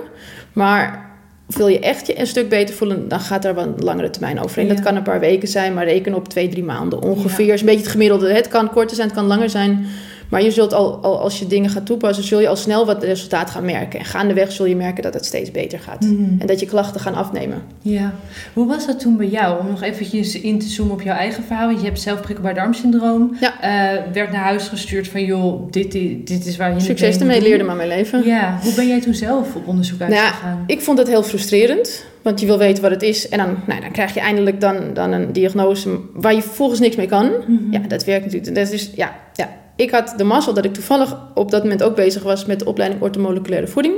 Maar 0.53 1.09
wil 1.47 1.67
je 1.69 1.79
echt 1.81 2.07
je 2.07 2.21
een 2.21 2.27
stuk 2.27 2.49
beter 2.49 2.75
voelen, 2.75 3.09
dan 3.09 3.21
gaat 3.21 3.43
daar 3.43 3.55
wel 3.55 3.65
een 3.65 3.75
langere 3.79 4.11
termijn 4.11 4.41
overheen. 4.41 4.67
Ja. 4.67 4.75
Dat 4.75 4.85
kan 4.85 4.97
een 4.97 5.03
paar 5.03 5.21
weken 5.21 5.49
zijn, 5.49 5.75
maar 5.75 5.85
reken 5.85 6.15
op 6.15 6.29
twee, 6.29 6.49
drie 6.49 6.65
maanden 6.65 7.03
ongeveer. 7.03 7.53
is 7.53 7.61
een 7.61 7.67
beetje 7.67 7.83
het 7.83 7.91
gemiddelde. 7.91 8.33
Het 8.33 8.49
kan 8.49 8.71
korter 8.71 8.97
zijn, 8.97 9.09
het 9.09 9.17
kan 9.17 9.27
langer 9.27 9.51
zijn. 9.51 9.87
Maar 10.31 10.43
je 10.43 10.51
zult 10.51 10.73
al, 10.73 10.99
al 11.03 11.21
als 11.21 11.39
je 11.39 11.47
dingen 11.47 11.71
gaat 11.71 11.87
toepassen, 11.87 12.25
zul 12.25 12.41
je 12.41 12.49
al 12.49 12.57
snel 12.57 12.87
wat 12.87 13.03
resultaat 13.03 13.51
gaan 13.51 13.65
merken. 13.65 13.99
En 13.99 14.05
gaandeweg 14.05 14.53
zul 14.53 14.67
je 14.67 14.77
merken 14.77 15.03
dat 15.03 15.15
het 15.15 15.25
steeds 15.25 15.51
beter 15.51 15.79
gaat. 15.79 16.01
Mhm. 16.01 16.41
En 16.41 16.47
dat 16.47 16.61
je 16.61 16.67
klachten 16.67 17.01
gaan 17.01 17.15
afnemen. 17.15 17.63
Ja, 17.83 18.15
hoe 18.53 18.67
was 18.67 18.87
dat 18.87 19.01
toen 19.01 19.17
bij 19.17 19.27
jou? 19.27 19.61
Om 19.61 19.69
nog 19.69 19.83
eventjes 19.83 20.41
in 20.41 20.59
te 20.59 20.69
zoomen 20.69 20.95
op 20.95 21.03
jouw 21.03 21.17
eigen 21.17 21.45
verhaal. 21.45 21.67
Want 21.67 21.81
je 21.81 21.87
hebt 21.87 22.01
zelf 22.01 22.21
prikkelbaar 22.21 22.55
darmsyndroom. 22.55 23.37
Ja. 23.41 23.61
Eh, 23.61 24.13
werd 24.13 24.33
naar 24.33 24.43
huis 24.45 24.69
gestuurd 24.69 25.09
van 25.09 25.25
joh, 25.25 25.71
dit, 25.71 25.93
dit 26.27 26.47
is 26.47 26.57
waar 26.57 26.75
je 26.75 26.81
Succes 26.81 27.19
ermee, 27.19 27.43
leerde 27.43 27.65
maar 27.65 27.77
mijn 27.77 27.89
leven. 27.89 28.25
Ja, 28.25 28.59
hoe 28.63 28.75
ben 28.75 28.89
jij 28.89 29.01
toen 29.01 29.15
zelf 29.15 29.55
op 29.55 29.67
onderzoek 29.67 29.99
Nou 29.99 30.13
uitgegaan? 30.13 30.65
Ik 30.67 30.81
vond 30.81 30.99
het 30.99 31.09
heel 31.09 31.23
frustrerend, 31.23 32.05
want 32.23 32.41
je 32.41 32.47
wil 32.47 32.59
weten 32.59 32.83
wat 32.83 32.91
het 32.91 33.03
is. 33.03 33.29
En 33.29 33.39
dan, 33.39 33.57
nou, 33.67 33.81
dan 33.81 33.91
krijg 33.91 34.15
je 34.15 34.21
eindelijk 34.21 34.61
dan, 34.61 34.77
dan 34.95 35.13
een 35.13 35.33
diagnose 35.33 35.99
waar 36.15 36.35
je 36.35 36.43
vervolgens 36.43 36.81
niks 36.81 36.97
mee 36.97 37.07
kan. 37.07 37.31
Mhm. 37.47 37.73
Ja, 37.73 37.79
dat 37.79 38.05
werkt 38.05 38.25
natuurlijk. 38.25 38.55
Dat 38.55 38.73
is, 38.73 38.91
ja, 38.95 39.15
ja. 39.35 39.49
Ik 39.77 39.91
had 39.91 40.15
de 40.17 40.25
mazzel 40.25 40.55
dat 40.55 40.65
ik 40.65 40.75
toevallig 40.75 41.17
op 41.35 41.51
dat 41.51 41.63
moment 41.63 41.83
ook 41.83 41.97
bezig 41.97 42.23
was 42.23 42.45
met 42.45 42.59
de 42.59 42.65
opleiding 42.65 43.03
ortomoleculaire 43.03 43.67
voeding. 43.67 43.95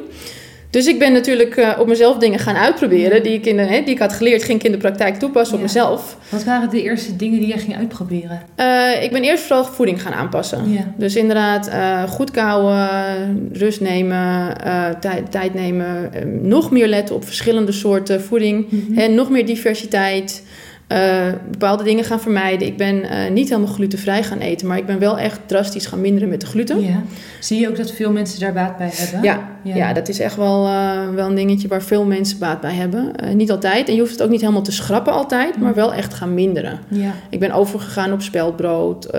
Dus 0.73 0.87
ik 0.87 0.99
ben 0.99 1.13
natuurlijk 1.13 1.57
eh, 1.57 1.79
op 1.79 1.87
mezelf 1.87 2.19
dingen 2.19 2.39
gaan 2.39 2.57
uitproberen 2.57 3.23
die 3.23 3.33
ik, 3.33 3.47
in 3.47 3.57
de, 3.57 3.63
hè, 3.63 3.83
die 3.83 3.95
ik 3.95 3.99
had 3.99 4.13
geleerd, 4.13 4.45
ging 4.45 4.59
ik 4.59 4.65
in 4.65 4.73
de 4.73 4.79
praktijk 4.79 5.19
toepassen 5.19 5.57
op 5.57 5.63
mezelf. 5.63 6.17
Wat 6.29 6.45
waren 6.45 6.71
de 6.71 6.83
eerste 6.83 7.17
dingen 7.17 7.39
die 7.39 7.49
jij 7.49 7.59
ging 7.59 7.77
uitproberen? 7.77 8.43
Eh, 8.55 9.03
ik 9.03 9.11
ben 9.11 9.23
eerst 9.23 9.45
vooral 9.45 9.65
voeding 9.65 10.03
gaan 10.03 10.13
aanpassen. 10.13 10.73
Ja. 10.73 10.95
Dus 10.97 11.17
inderdaad, 11.17 11.69
eh, 11.69 12.03
goed 12.03 12.31
kouwen, 12.31 13.49
rust 13.53 13.81
nemen, 13.81 14.57
tijd, 15.01 15.31
tijd 15.31 15.55
nemen. 15.55 16.11
nog 16.43 16.71
meer 16.71 16.87
letten 16.87 17.15
op 17.15 17.25
verschillende 17.25 17.73
soorten 17.73 18.23
voeding. 18.23 18.67
Mhm. 18.71 18.99
En 18.99 19.15
nog 19.15 19.31
meer 19.31 19.47
diversiteit. 19.47 20.43
Eh, 20.93 21.33
bepaalde 21.51 21.85
dingen 21.85 22.05
gaan 22.05 22.21
vermijden. 22.21 22.67
Ik 22.67 22.77
ben 22.77 23.03
eh, 23.03 23.31
niet 23.31 23.49
helemaal 23.49 23.73
glutenvrij 23.73 24.23
gaan 24.23 24.39
eten, 24.39 24.67
maar 24.67 24.79
ik 24.79 24.87
ben 24.87 24.99
wel 24.99 25.19
echt 25.19 25.41
drastisch 25.47 25.87
gaan 25.87 26.01
minderen 26.01 26.29
met 26.29 26.41
de 26.41 26.47
gluten. 26.47 26.83
Ja. 26.83 27.03
Zie 27.41 27.61
je 27.61 27.69
ook 27.69 27.77
dat 27.77 27.93
veel 27.93 28.13
mensen 28.13 28.41
daar 28.41 28.53
baat 28.53 28.79
bij 28.79 28.91
hebben? 28.93 29.23
Ja, 29.23 29.51
ja. 29.63 29.93
dat 29.93 30.09
is 30.09 30.19
echt 30.19 30.37
wel, 30.37 30.67
eh, 30.67 31.09
wel 31.15 31.29
een 31.29 31.35
dingetje 31.35 31.69
waar 31.69 31.83
veel 31.83 32.05
mensen 32.05 32.39
baat 32.39 32.61
bij 32.61 32.75
hebben. 32.75 33.13
Niet 33.35 33.51
altijd. 33.51 33.89
En 33.89 33.95
je 33.95 34.01
hoeft 34.01 34.13
het 34.13 34.23
ook 34.23 34.31
niet 34.31 34.41
helemaal 34.41 34.63
te 34.63 34.73
schrappen 34.73 35.13
altijd, 35.13 35.59
maar 35.59 35.75
wel 35.75 35.95
echt 35.95 36.15
gaan 36.15 36.35
minderen. 36.35 36.79
Ja. 36.89 37.13
Ik 37.31 37.41
ben 37.41 37.53
overgegaan 37.53 38.13
op 38.13 38.23
speldbrood. 38.23 39.13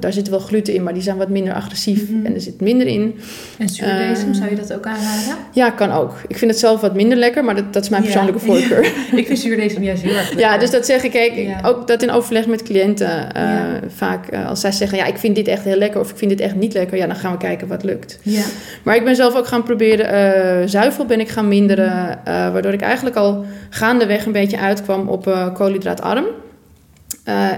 Daar 0.00 0.12
zit 0.12 0.28
wel 0.28 0.38
gluten 0.38 0.74
in, 0.74 0.82
maar 0.82 0.94
die 0.94 1.02
zijn 1.02 1.16
wat 1.16 1.28
minder 1.28 1.54
agressief. 1.54 2.10
Mhm. 2.10 2.26
En 2.26 2.34
er 2.34 2.40
zit 2.40 2.60
minder 2.60 2.86
in. 2.86 3.18
En 3.58 3.68
zuurdesem, 3.68 4.28
Eh, 4.28 4.34
zou 4.34 4.50
je 4.50 4.56
dat 4.56 4.72
ook 4.72 4.86
aanraden? 4.86 5.36
Ja, 5.52 5.70
kan 5.70 5.90
ook. 5.90 6.14
Ik 6.28 6.38
vind 6.38 6.50
het 6.50 6.60
zelf 6.60 6.80
wat 6.80 6.94
minder 6.94 7.18
lekker, 7.18 7.44
maar 7.44 7.54
dat, 7.54 7.72
dat 7.72 7.82
is 7.82 7.88
mijn 7.88 8.02
persoonlijke 8.02 8.40
voorkeur. 8.40 8.84
Ik 9.20 9.26
vind 9.26 9.38
zuurdesem 9.38 9.82
juist 9.82 10.02
heel 10.02 10.14
erg 10.14 10.22
lekker. 10.22 10.38
Ja, 10.40 10.58
dus 10.58 10.70
dat 10.70 10.86
zeg 10.86 11.01
Ja. 11.46 11.60
ook 11.62 11.86
dat 11.86 12.02
in 12.02 12.10
overleg 12.10 12.46
met 12.46 12.62
cliënten. 12.62 13.34
eh, 13.34 13.42
Ja. 13.42 13.80
Vaak 13.88 14.26
eh, 14.26 14.48
als 14.48 14.60
zij 14.60 14.72
zeggen, 14.72 14.98
ja, 14.98 15.04
ik 15.04 15.16
vind 15.18 15.34
dit 15.36 15.48
echt 15.48 15.64
heel 15.64 15.76
lekker 15.76 16.00
of 16.00 16.10
ik 16.10 16.16
vind 16.16 16.30
dit 16.30 16.40
echt 16.40 16.54
niet 16.54 16.72
lekker. 16.72 16.96
Ja, 16.96 17.06
dan 17.06 17.16
gaan 17.16 17.32
we 17.32 17.38
kijken 17.38 17.68
wat 17.68 17.82
lukt. 17.84 18.18
Ja. 18.22 18.42
Maar 18.82 18.96
ik 18.96 19.04
ben 19.04 19.16
zelf 19.16 19.36
ook 19.36 19.46
gaan 19.46 19.62
proberen, 19.62 20.06
eh, 20.08 20.68
zuivel 20.68 21.04
ben 21.06 21.20
ik 21.20 21.28
gaan 21.28 21.48
minderen. 21.48 22.18
waardoor 22.24 22.72
ik 22.72 22.80
eigenlijk 22.80 23.16
al 23.16 23.44
gaandeweg 23.70 24.26
een 24.26 24.32
beetje 24.32 24.58
uitkwam 24.58 25.08
op 25.08 25.50
koolhydraatarm. 25.54 26.24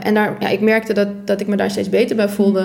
En 0.03 0.15
daar, 0.15 0.37
ja, 0.39 0.49
ik 0.49 0.61
merkte 0.61 0.93
dat, 0.93 1.09
dat 1.25 1.41
ik 1.41 1.47
me 1.47 1.57
daar 1.57 1.71
steeds 1.71 1.89
beter 1.89 2.17
bij 2.17 2.29
voelde. 2.29 2.61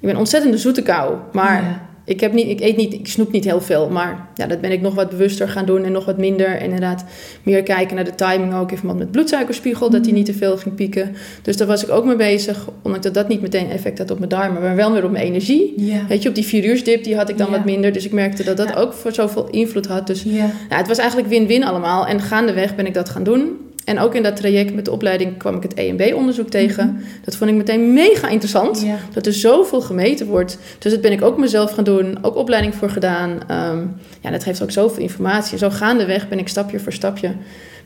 Ik 0.00 0.10
ben 0.10 0.16
ontzettende 0.16 0.58
zoete 0.58 0.82
kou, 0.82 1.14
maar 1.32 1.62
Ja. 1.62 1.80
Ik, 2.04 2.20
heb 2.20 2.32
niet, 2.32 2.48
ik 2.48 2.60
eet 2.60 2.76
niet, 2.76 2.92
ik 2.94 3.08
snoep 3.08 3.32
niet 3.32 3.44
heel 3.44 3.60
veel. 3.60 3.88
Maar 3.90 4.28
ja, 4.34 4.46
dat 4.46 4.60
ben 4.60 4.72
ik 4.72 4.80
nog 4.80 4.94
wat 4.94 5.10
bewuster 5.10 5.48
gaan 5.48 5.66
doen 5.66 5.84
en 5.84 5.92
nog 5.92 6.04
wat 6.04 6.18
minder. 6.18 6.46
En 6.56 6.64
inderdaad 6.64 7.04
meer 7.42 7.62
kijken 7.62 7.94
naar 7.94 8.04
de 8.04 8.14
timing 8.14 8.54
ook. 8.54 8.70
Even 8.70 8.96
met 8.96 9.10
bloedsuikerspiegel, 9.10 9.90
dat 9.90 10.04
die 10.04 10.12
niet 10.12 10.26
te 10.26 10.34
veel 10.34 10.56
ging 10.56 10.74
pieken. 10.74 11.14
Dus 11.42 11.56
daar 11.56 11.66
was 11.66 11.84
ik 11.84 11.90
ook 11.90 12.04
mee 12.04 12.16
bezig. 12.16 12.68
Ondanks 12.82 13.06
dat 13.06 13.14
dat 13.14 13.28
niet 13.28 13.40
meteen 13.42 13.70
effect 13.70 13.98
had 13.98 14.10
op 14.10 14.18
mijn 14.18 14.30
darmen. 14.30 14.62
Maar 14.62 14.76
wel 14.76 14.92
weer 14.92 15.04
op 15.04 15.10
mijn 15.10 15.24
energie. 15.24 15.74
Ja. 15.76 16.06
Weet 16.08 16.22
je, 16.22 16.28
op 16.28 16.34
die 16.34 16.44
vier 16.44 16.84
dip 16.84 17.04
die 17.04 17.16
had 17.16 17.28
ik 17.28 17.38
dan 17.38 17.46
Ja. 17.50 17.52
wat 17.56 17.64
minder. 17.64 17.92
Dus 17.92 18.04
ik 18.04 18.12
merkte 18.12 18.44
dat 18.44 18.56
dat 18.56 18.68
Ja. 18.68 18.74
ook 18.74 18.92
voor 18.92 19.12
zoveel 19.12 19.48
invloed 19.50 19.86
had. 19.86 20.06
Dus 20.06 20.22
Ja. 20.22 20.50
ja, 20.68 20.76
het 20.76 20.88
was 20.88 20.98
eigenlijk 20.98 21.28
win-win 21.28 21.64
allemaal. 21.64 22.06
En 22.06 22.20
gaandeweg 22.20 22.74
ben 22.74 22.86
ik 22.86 22.94
dat 22.94 23.08
gaan 23.08 23.22
doen. 23.22 23.56
En 23.84 23.98
ook 23.98 24.14
in 24.14 24.22
dat 24.22 24.36
traject 24.36 24.74
met 24.74 24.84
de 24.84 24.90
opleiding 24.90 25.36
kwam 25.36 25.56
ik 25.56 25.62
het 25.62 25.74
EMB-onderzoek 25.74 26.48
tegen. 26.48 27.00
Dat 27.24 27.36
vond 27.36 27.50
ik 27.50 27.56
meteen 27.56 27.92
mega 27.92 28.28
interessant. 28.28 28.86
Dat 29.12 29.26
er 29.26 29.32
zoveel 29.32 29.80
gemeten 29.80 30.26
wordt. 30.26 30.58
Dus 30.78 30.92
dat 30.92 31.00
ben 31.00 31.12
ik 31.12 31.22
ook 31.22 31.38
mezelf 31.38 31.72
gaan 31.72 31.84
doen. 31.84 32.18
Ook 32.22 32.36
opleiding 32.36 32.74
voor 32.74 32.90
gedaan. 32.90 33.38
Ehm, 33.46 33.86
ja, 34.20 34.30
dat 34.30 34.42
geeft 34.42 34.62
ook 34.62 34.70
zoveel 34.70 35.02
informatie. 35.02 35.58
Zo 35.58 35.70
gaandeweg 35.70 36.28
ben 36.28 36.38
ik 36.38 36.48
stapje 36.48 36.80
voor 36.80 36.92
stapje... 36.92 37.32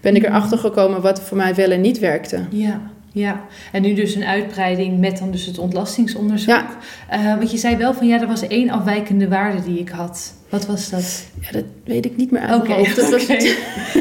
ben 0.00 0.16
ik 0.16 0.24
erachter 0.24 0.58
gekomen 0.58 1.00
wat 1.00 1.20
voor 1.20 1.36
mij 1.36 1.54
wel 1.54 1.70
en 1.70 1.80
niet 1.80 1.98
werkte. 1.98 2.40
Ja, 2.50 2.80
ja. 3.12 3.44
En 3.72 3.82
nu 3.82 3.94
dus 3.94 4.14
een 4.14 4.24
uitbreiding 4.24 4.98
met 4.98 5.18
dan 5.18 5.30
dus 5.30 5.46
het 5.46 5.58
ontlastingsonderzoek. 5.58 6.48
Ja. 6.48 6.66
Eh, 7.08 7.36
want 7.36 7.50
je 7.50 7.56
zei 7.56 7.76
wel 7.76 7.94
van 7.94 8.06
ja, 8.06 8.20
er 8.20 8.26
was 8.26 8.46
één 8.46 8.70
afwijkende 8.70 9.28
waarde 9.28 9.62
die 9.62 9.78
ik 9.78 9.88
had. 9.88 10.34
Wat 10.48 10.66
was 10.66 10.90
dat? 10.90 11.24
Ja, 11.40 11.52
dat 11.52 11.64
weet 11.84 12.04
ik 12.04 12.16
niet 12.16 12.30
meer 12.30 12.40
uit 12.40 12.66
hoofd. 12.66 12.96
Dat 12.96 13.10
was 13.10 13.22
oké. 13.22 13.36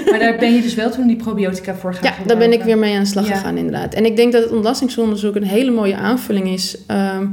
maar 0.09 0.19
daar 0.19 0.37
ben 0.37 0.53
je 0.53 0.61
dus 0.61 0.75
wel 0.75 0.89
toen 0.89 1.07
die 1.07 1.15
probiotica 1.15 1.75
voor 1.75 1.93
gaan 1.93 2.03
Ja, 2.19 2.25
daar 2.27 2.37
ben 2.37 2.53
ik 2.53 2.63
weer 2.63 2.77
mee 2.77 2.95
aan 2.95 3.01
de 3.03 3.07
slag 3.09 3.27
Ja. 3.27 3.35
gegaan 3.35 3.57
inderdaad. 3.57 3.93
En 3.93 4.05
ik 4.05 4.15
denk 4.15 4.31
dat 4.33 4.43
het 4.43 4.51
ontlastingsonderzoek 4.51 5.35
een 5.35 5.43
hele 5.43 5.71
mooie 5.71 5.95
aanvulling 5.95 6.47
is. 6.47 6.77
ehm, 6.87 7.25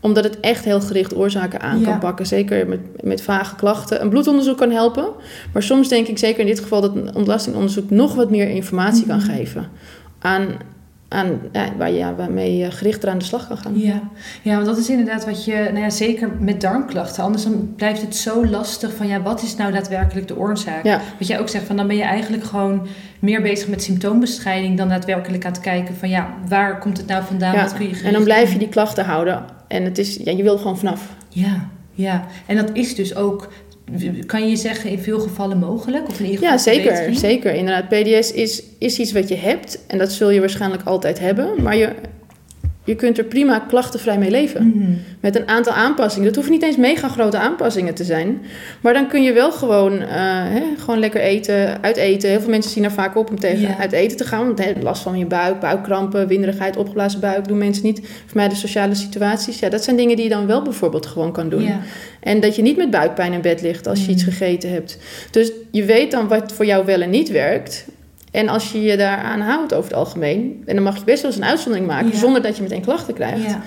omdat 0.00 0.24
het 0.24 0.40
echt 0.40 0.64
heel 0.64 0.80
gericht 0.80 1.14
oorzaken 1.16 1.60
aan 1.60 1.78
Ja. 1.80 1.84
kan 1.84 1.98
pakken. 1.98 2.26
Zeker 2.26 2.66
met, 2.68 2.80
met 3.04 3.22
vage 3.22 3.54
klachten. 3.56 4.02
Een 4.02 4.08
bloedonderzoek 4.08 4.56
kan 4.58 4.70
helpen. 4.70 5.06
Maar 5.52 5.62
soms 5.62 5.88
denk 5.88 6.06
ik 6.06 6.18
zeker 6.18 6.40
in 6.40 6.46
dit 6.46 6.60
geval 6.60 6.80
dat 6.80 6.94
een 6.96 7.14
ontlastingonderzoek 7.14 7.90
nog 7.90 8.14
wat 8.14 8.30
meer 8.30 8.48
informatie 8.48 9.06
kan 9.06 9.16
Mhm. 9.18 9.26
geven. 9.30 9.68
Aan, 10.18 10.46
aan 11.12 11.40
ja, 11.52 11.68
waar 11.76 11.90
je 11.90 12.14
waarmee 12.16 12.56
je 12.56 12.70
gerichter 12.70 13.08
aan 13.08 13.18
de 13.18 13.24
slag 13.24 13.48
kan 13.48 13.56
gaan. 13.56 13.78
Ja. 13.78 14.00
ja, 14.42 14.54
want 14.54 14.66
dat 14.66 14.78
is 14.78 14.90
inderdaad 14.90 15.24
wat 15.24 15.44
je, 15.44 15.54
nou 15.54 15.78
ja, 15.78 15.90
zeker 15.90 16.30
met 16.38 16.60
darmklachten. 16.60 17.22
Anders 17.22 17.44
dan 17.44 17.74
blijft 17.76 18.00
het 18.00 18.16
zo 18.16 18.46
lastig 18.46 18.94
van 18.94 19.06
ja, 19.06 19.22
wat 19.22 19.42
is 19.42 19.56
nou 19.56 19.72
daadwerkelijk 19.72 20.28
de 20.28 20.38
oorzaak? 20.38 20.84
Ja. 20.84 21.00
Wat 21.18 21.28
jij 21.28 21.40
ook 21.40 21.48
zegt, 21.48 21.66
van 21.66 21.76
dan 21.76 21.86
ben 21.86 21.96
je 21.96 22.02
eigenlijk 22.02 22.44
gewoon 22.44 22.86
meer 23.18 23.42
bezig 23.42 23.68
met 23.68 23.82
symptoombestrijding 23.82 24.76
dan 24.76 24.88
daadwerkelijk 24.88 25.44
aan 25.44 25.52
het 25.52 25.60
kijken 25.60 25.94
van 25.94 26.08
ja, 26.08 26.34
waar 26.48 26.78
komt 26.78 26.96
het 26.96 27.06
nou 27.06 27.24
vandaan? 27.24 27.54
Ja, 27.54 27.62
Wat 27.62 27.74
kun 27.74 27.88
je 27.88 28.00
En 28.04 28.12
dan 28.12 28.24
blijf 28.24 28.52
je 28.52 28.58
die 28.58 28.68
klachten 28.68 29.04
houden. 29.04 29.44
En 29.68 29.84
het 29.84 29.98
is, 29.98 30.16
ja, 30.16 30.32
je 30.32 30.42
wil 30.42 30.58
gewoon 30.58 30.78
vanaf. 30.78 31.14
Ja, 31.28 31.68
ja. 31.92 32.24
En 32.46 32.56
dat 32.56 32.70
is 32.72 32.94
dus 32.94 33.14
ook, 33.14 33.52
kan 34.26 34.48
je 34.48 34.56
zeggen, 34.56 34.90
in 34.90 34.98
veel 34.98 35.20
gevallen 35.20 35.58
mogelijk? 35.58 36.08
Of 36.08 36.18
in 36.18 36.24
ieder 36.24 36.38
geval 36.38 36.52
Ja, 36.52 36.58
zeker. 36.58 37.14
zeker. 37.14 37.54
Inderdaad, 37.54 37.88
PDS 37.88 38.32
is, 38.32 38.62
is 38.78 38.98
iets 38.98 39.12
wat 39.12 39.28
je 39.28 39.34
hebt. 39.36 39.78
En 39.86 39.98
dat 39.98 40.12
zul 40.12 40.30
je 40.30 40.40
waarschijnlijk 40.40 40.82
altijd 40.82 41.18
hebben. 41.18 41.62
Maar 41.62 41.76
je, 41.76 41.92
je 42.84 42.94
kunt 42.94 43.18
er 43.18 43.24
prima 43.24 43.58
klachtenvrij 43.58 44.18
mee 44.18 44.30
leven. 44.30 44.66
Mhm. 44.66 44.90
Met 45.20 45.36
een 45.36 45.48
aantal 45.48 45.72
aanpassingen. 45.72 46.26
Dat 46.26 46.34
hoeven 46.34 46.52
niet 46.52 46.62
eens 46.62 46.76
mega 46.76 47.08
grote 47.08 47.38
aanpassingen 47.38 47.94
te 47.94 48.04
zijn. 48.04 48.40
Maar 48.80 48.92
dan 48.92 49.08
kun 49.08 49.22
je 49.22 49.32
wel 49.32 49.52
gewoon, 49.52 50.00
eh, 50.00 50.08
hè, 50.48 50.62
gewoon 50.78 50.98
lekker 50.98 51.20
eten, 51.20 51.82
uit 51.82 51.96
eten. 51.96 52.30
Heel 52.30 52.40
veel 52.40 52.50
mensen 52.50 52.70
zien 52.70 52.84
er 52.84 52.90
vaak 52.92 53.16
op 53.16 53.30
om 53.30 53.38
tegen 53.38 53.76
uit 53.78 53.92
eten 53.92 54.16
te 54.16 54.24
gaan. 54.24 54.46
Want 54.46 54.64
hè, 54.64 54.72
last 54.80 55.02
van 55.02 55.18
je 55.18 55.26
buik, 55.26 55.60
buikkrampen, 55.60 56.28
winderigheid, 56.28 56.76
opgeblazen 56.76 57.20
buik 57.20 57.48
doen 57.48 57.58
mensen 57.58 57.84
niet. 57.84 58.00
Voor 58.26 58.36
mij 58.36 58.48
de 58.48 58.54
sociale 58.54 58.94
situaties. 58.94 59.58
Ja, 59.58 59.68
dat 59.68 59.84
zijn 59.84 59.96
dingen 59.96 60.16
die 60.16 60.24
je 60.24 60.30
dan 60.30 60.46
wel 60.46 60.62
bijvoorbeeld 60.62 61.06
gewoon 61.06 61.32
kan 61.32 61.48
doen. 61.48 61.68
En 62.20 62.40
dat 62.40 62.56
je 62.56 62.62
niet 62.62 62.76
met 62.76 62.90
buikpijn 62.90 63.32
in 63.32 63.40
bed 63.40 63.62
ligt 63.62 63.86
als 63.86 63.98
je 63.98 64.04
Mm. 64.04 64.10
iets 64.12 64.22
gegeten 64.22 64.70
hebt. 64.72 64.98
Dus 65.30 65.52
je 65.70 65.84
weet 65.84 66.10
dan 66.10 66.28
wat 66.28 66.52
voor 66.52 66.64
jou 66.66 66.84
wel 66.84 67.00
en 67.00 67.10
niet 67.10 67.30
werkt. 67.30 67.84
En 68.32 68.48
als 68.48 68.72
je 68.72 68.82
je 68.82 68.96
daaraan 68.96 69.40
houdt 69.40 69.74
over 69.74 69.90
het 69.90 69.98
algemeen... 69.98 70.62
en 70.66 70.74
dan 70.74 70.84
mag 70.84 70.98
je 70.98 71.04
best 71.04 71.22
wel 71.22 71.30
eens 71.30 71.40
een 71.40 71.46
uitzondering 71.46 71.88
maken... 71.88 72.12
Ja. 72.12 72.18
zonder 72.18 72.42
dat 72.42 72.56
je 72.56 72.62
meteen 72.62 72.82
klachten 72.82 73.14
krijgt. 73.14 73.42
Ja. 73.42 73.62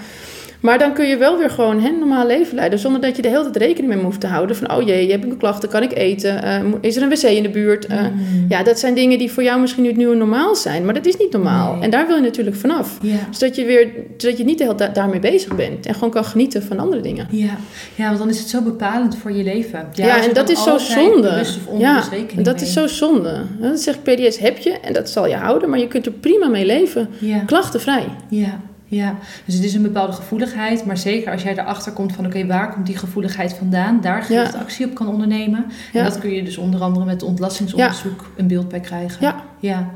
Maar 0.66 0.80
dan 0.80 0.94
kun 0.94 1.08
je 1.08 1.18
wel 1.18 1.38
weer 1.38 1.50
gewoon 1.50 1.86
een 1.86 2.00
normaal 2.00 2.26
leven 2.28 2.56
leiden... 2.56 2.80
zonder 2.80 3.02
dat 3.02 3.16
je 3.16 3.22
de 3.22 3.28
hele 3.28 3.44
tijd 3.44 3.56
rekening 3.58 3.94
mee 3.94 4.04
hoeft 4.04 4.20
te 4.20 4.28
houden... 4.28 4.56
van 4.56 4.72
oh 4.72 4.82
jee, 4.82 5.06
je 5.06 5.12
hebt 5.12 5.24
een 5.24 5.38
klachten, 5.38 5.70
kan 5.70 5.84
ik 5.84 5.94
eten? 5.98 6.44
Eh, 6.44 6.60
is 6.82 6.96
er 6.96 7.02
een 7.04 7.10
wc 7.10 7.22
in 7.24 7.44
de 7.44 7.50
buurt? 7.50 7.86
Eh, 7.86 8.02
Mhm. 8.02 8.46
Ja, 8.50 8.64
dat 8.64 8.80
zijn 8.80 8.94
dingen 8.94 9.18
die 9.18 9.32
voor 9.32 9.44
jou 9.44 9.60
misschien 9.62 9.82
nu 9.84 9.90
het 9.90 9.98
nieuwe 9.98 10.16
normaal 10.16 10.56
zijn... 10.56 10.86
maar 10.86 10.94
dat 10.94 11.06
is 11.06 11.18
niet 11.18 11.32
normaal. 11.32 11.74
Nee. 11.74 11.84
En 11.84 11.90
daar 11.90 12.08
wil 12.08 12.16
je 12.16 12.22
natuurlijk 12.22 12.56
vanaf. 12.56 12.98
Ja. 13.02 13.16
Zodat 13.30 13.56
je, 13.56 13.66
weer, 13.66 13.88
zodat 14.18 14.38
je 14.38 14.44
niet 14.44 14.58
de 14.58 14.64
hele 14.64 14.76
tijd 14.76 14.96
daarmee 14.96 15.20
bezig 15.20 15.56
bent... 15.56 15.86
en 15.86 15.94
gewoon 15.94 16.10
kan 16.10 16.26
genieten 16.26 16.64
van 16.64 16.80
andere 16.80 17.02
dingen. 17.02 17.28
Ja. 17.32 17.58
ja, 17.96 18.06
want 18.06 18.18
dan 18.18 18.30
is 18.30 18.40
het 18.40 18.48
zo 18.50 18.62
bepalend 18.62 19.18
voor 19.18 19.32
je 19.32 19.44
leven. 19.44 19.88
Ja, 19.94 20.24
en 20.24 20.34
dat 20.34 20.50
is 20.50 20.64
zo 20.64 20.78
zonde. 20.78 21.40
of 21.40 21.80
Ja, 21.80 22.04
dat 22.36 22.56
mee. 22.56 22.64
is 22.66 22.74
zo 22.74 22.88
zonde. 22.88 23.42
Dat 23.60 23.80
zeg 23.80 23.96
ik, 23.96 24.04
PDS 24.16 24.38
heb 24.38 24.58
je 24.58 24.80
en 24.80 24.94
dat 24.94 25.10
zal 25.10 25.28
je 25.28 25.36
houden, 25.36 25.70
maar 25.70 25.80
je 25.80 25.88
kunt 25.88 26.06
er 26.06 26.12
prima 26.12 26.48
mee 26.48 26.66
leven. 26.66 27.10
Ja. 27.20 27.40
Klachtenvrij. 27.40 28.06
Ja, 28.30 28.60
ja. 28.86 29.16
Dus 29.46 29.56
het 29.56 29.64
is 29.64 29.74
een 29.74 29.82
bepaalde 29.82 30.14
gevoeligheid, 30.14 30.86
maar 30.86 30.98
zeker 30.98 31.32
als 31.32 31.44
jij 31.44 31.58
erachter 31.58 31.92
komt 31.92 32.14
van 32.14 32.26
oké, 32.26 32.46
waar 32.46 32.74
komt 32.74 32.86
die 32.86 32.98
gevoeligheid 32.98 33.54
vandaan, 33.54 34.02
daar 34.02 34.24
gerichte 34.24 34.58
actie 34.58 34.86
op 34.86 34.94
kan 34.94 35.08
ondernemen. 35.08 35.66
Ja. 35.94 36.00
En 36.00 36.06
dat 36.06 36.20
kun 36.20 36.30
je 36.30 36.44
dus 36.44 36.58
onder 36.58 36.82
andere 36.82 37.06
met 37.06 37.14
het 37.14 37.24
ontlastingsonderzoek 37.24 38.32
een 38.38 38.48
beeld 38.48 38.70
bij 38.70 38.80
krijgen. 38.80 39.18
Ja. 39.22 39.44
Ja. 39.66 39.92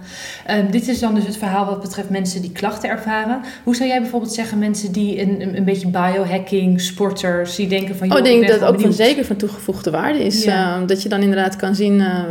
Ehm, 0.46 0.72
dit 0.72 0.88
is 0.88 1.00
dan 1.00 1.16
dus 1.16 1.26
het 1.26 1.38
verhaal 1.38 1.66
wat 1.66 1.82
betreft 1.82 2.10
mensen 2.10 2.42
die 2.42 2.52
klachten 2.52 2.90
ervaren. 2.90 3.42
Hoe 3.64 3.76
zou 3.76 3.90
jij 3.90 4.02
bijvoorbeeld 4.02 4.34
zeggen 4.34 4.60
mensen 4.60 4.92
die 4.92 5.22
een, 5.22 5.58
een, 5.58 5.64
beetje 5.64 5.88
biohacking, 5.88 6.82
sporters, 6.82 7.56
die 7.56 7.68
denken 7.68 7.96
van 7.96 8.12
Oh, 8.12 8.18
ik 8.18 8.24
denk 8.24 8.48
ben 8.48 8.60
dat 8.60 8.70
ook 8.70 8.82
van 8.82 8.94
zeker 8.94 9.26
van 9.26 9.36
toegevoegde 9.36 9.92
waarde 9.92 10.24
is. 10.24 10.44
Ja. 10.44 10.82
eh, 10.82 10.88
dat 10.88 11.04
je 11.04 11.10
dan 11.10 11.22
inderdaad 11.22 11.56
kan 11.56 11.76
zien 11.76 12.02
eh, 12.02 12.24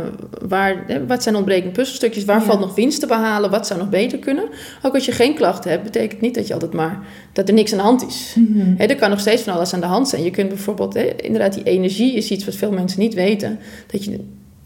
waar, 0.47 0.83
hè, 0.87 1.05
wat 1.05 1.23
zijn 1.23 1.35
ontbrekende 1.35 1.73
puzzelstukjes, 1.73 2.25
waar 2.25 2.39
Ja. 2.39 2.45
valt 2.45 2.59
nog 2.59 2.75
winst 2.75 2.99
te 2.99 3.07
behalen, 3.07 3.49
wat 3.49 3.67
zou 3.67 3.79
nog 3.79 3.89
beter 3.89 4.19
kunnen. 4.19 4.43
Ook 4.81 4.93
als 4.93 5.05
je 5.05 5.11
geen 5.11 5.35
klachten 5.35 5.71
hebt, 5.71 5.83
betekent 5.83 6.21
niet 6.21 6.35
dat 6.35 6.47
je 6.47 6.53
altijd 6.53 6.73
maar 6.73 6.99
dat 7.33 7.47
er 7.47 7.53
niks 7.53 7.71
aan 7.71 7.77
de 7.77 7.83
hand 7.83 8.07
is. 8.07 8.35
Mhm. 8.35 8.73
Hè, 8.77 8.85
er 8.85 8.95
kan 8.95 9.09
nog 9.09 9.19
steeds 9.19 9.41
van 9.41 9.53
alles 9.53 9.73
aan 9.73 9.79
de 9.79 9.85
hand 9.85 10.07
zijn. 10.07 10.23
Je 10.23 10.31
kunt 10.31 10.49
bijvoorbeeld, 10.49 10.93
hè, 10.93 11.15
inderdaad, 11.15 11.53
die 11.53 11.63
energie 11.63 12.13
is 12.13 12.31
iets 12.31 12.45
wat 12.45 12.55
veel 12.55 12.71
mensen 12.71 12.99
niet 12.99 13.13
weten. 13.13 13.59
Dat 13.91 14.03
je, 14.03 14.19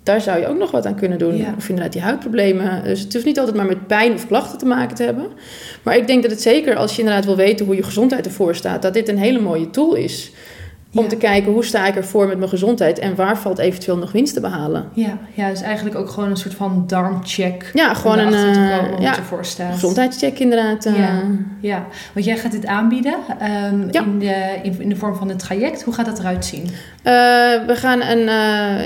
daar 0.04 0.22
zou 0.22 0.40
je 0.40 0.48
ook 0.48 0.58
nog 0.58 0.72
wat 0.72 0.86
aan 0.86 0.96
kunnen 0.96 1.18
doen. 1.18 1.38
Ja. 1.38 1.54
Of 1.58 1.70
inderdaad 1.70 1.94
die 1.94 2.02
huidproblemen. 2.02 2.84
Dus 2.84 3.00
het 3.00 3.14
hoeft 3.14 3.26
niet 3.26 3.40
altijd 3.40 3.58
maar 3.58 3.66
met 3.66 3.88
pijn 3.88 4.14
of 4.14 4.28
klachten 4.28 4.58
te 4.58 4.66
maken 4.66 4.96
te 4.96 5.04
hebben. 5.04 5.28
Maar 5.84 5.98
ik 5.98 6.08
denk 6.08 6.22
dat 6.22 6.32
het 6.32 6.42
zeker, 6.42 6.76
als 6.76 6.96
je 6.96 7.00
inderdaad 7.00 7.26
wil 7.26 7.36
weten 7.36 7.66
hoe 7.66 7.76
je 7.76 7.84
gezondheid 7.84 8.26
ervoor 8.26 8.56
staat, 8.56 8.82
dat 8.82 8.94
dit 8.94 9.10
een 9.10 9.18
hele 9.18 9.40
mooie 9.40 9.70
tool 9.70 9.96
is. 9.96 10.32
Om 10.96 11.04
Ja. 11.04 11.10
te 11.10 11.16
kijken 11.16 11.52
hoe 11.52 11.66
sta 11.66 11.88
ik 11.88 11.96
ervoor 11.96 12.28
met 12.28 12.38
mijn 12.38 12.50
gezondheid 12.50 13.00
en 13.00 13.16
waar 13.16 13.38
valt 13.38 13.58
eventueel 13.58 13.98
nog 13.98 14.12
winst 14.12 14.34
te 14.34 14.40
behalen. 14.40 14.90
Ja, 14.94 15.18
ja, 15.34 15.50
dus 15.50 15.62
eigenlijk 15.62 15.96
ook 15.96 16.10
gewoon 16.10 16.30
een 16.30 16.38
soort 16.38 16.54
van 16.54 16.84
darmcheck. 16.88 17.72
Ja, 17.74 17.94
gewoon 17.94 18.20
een 18.20 18.30
te 18.30 18.36
eh, 18.38 19.00
ja, 19.00 19.10
het 19.10 19.18
ervoor 19.18 19.46
staat. 19.46 19.74
gezondheidscheck 19.74 20.40
inderdaad. 20.40 20.86
eh. 20.86 20.98
Ja. 20.98 21.22
Ja, 21.60 21.86
want 22.14 22.26
jij 22.26 22.38
gaat 22.38 22.52
dit 22.52 22.66
aanbieden 22.66 23.16
ehm, 23.40 23.88
Ja. 23.92 24.02
in, 24.04 24.20
de, 24.20 24.36
in, 24.64 24.76
in 24.82 24.90
de 24.90 24.96
vorm 24.96 25.16
van 25.16 25.30
een 25.30 25.38
traject. 25.38 25.84
Hoe 25.84 25.94
gaat 25.94 26.06
dat 26.06 26.20
eruit 26.20 26.46
zien? 26.46 26.64
Eh, 27.04 27.14
we 27.68 27.74
gaan 27.76 28.02
een. 28.02 28.28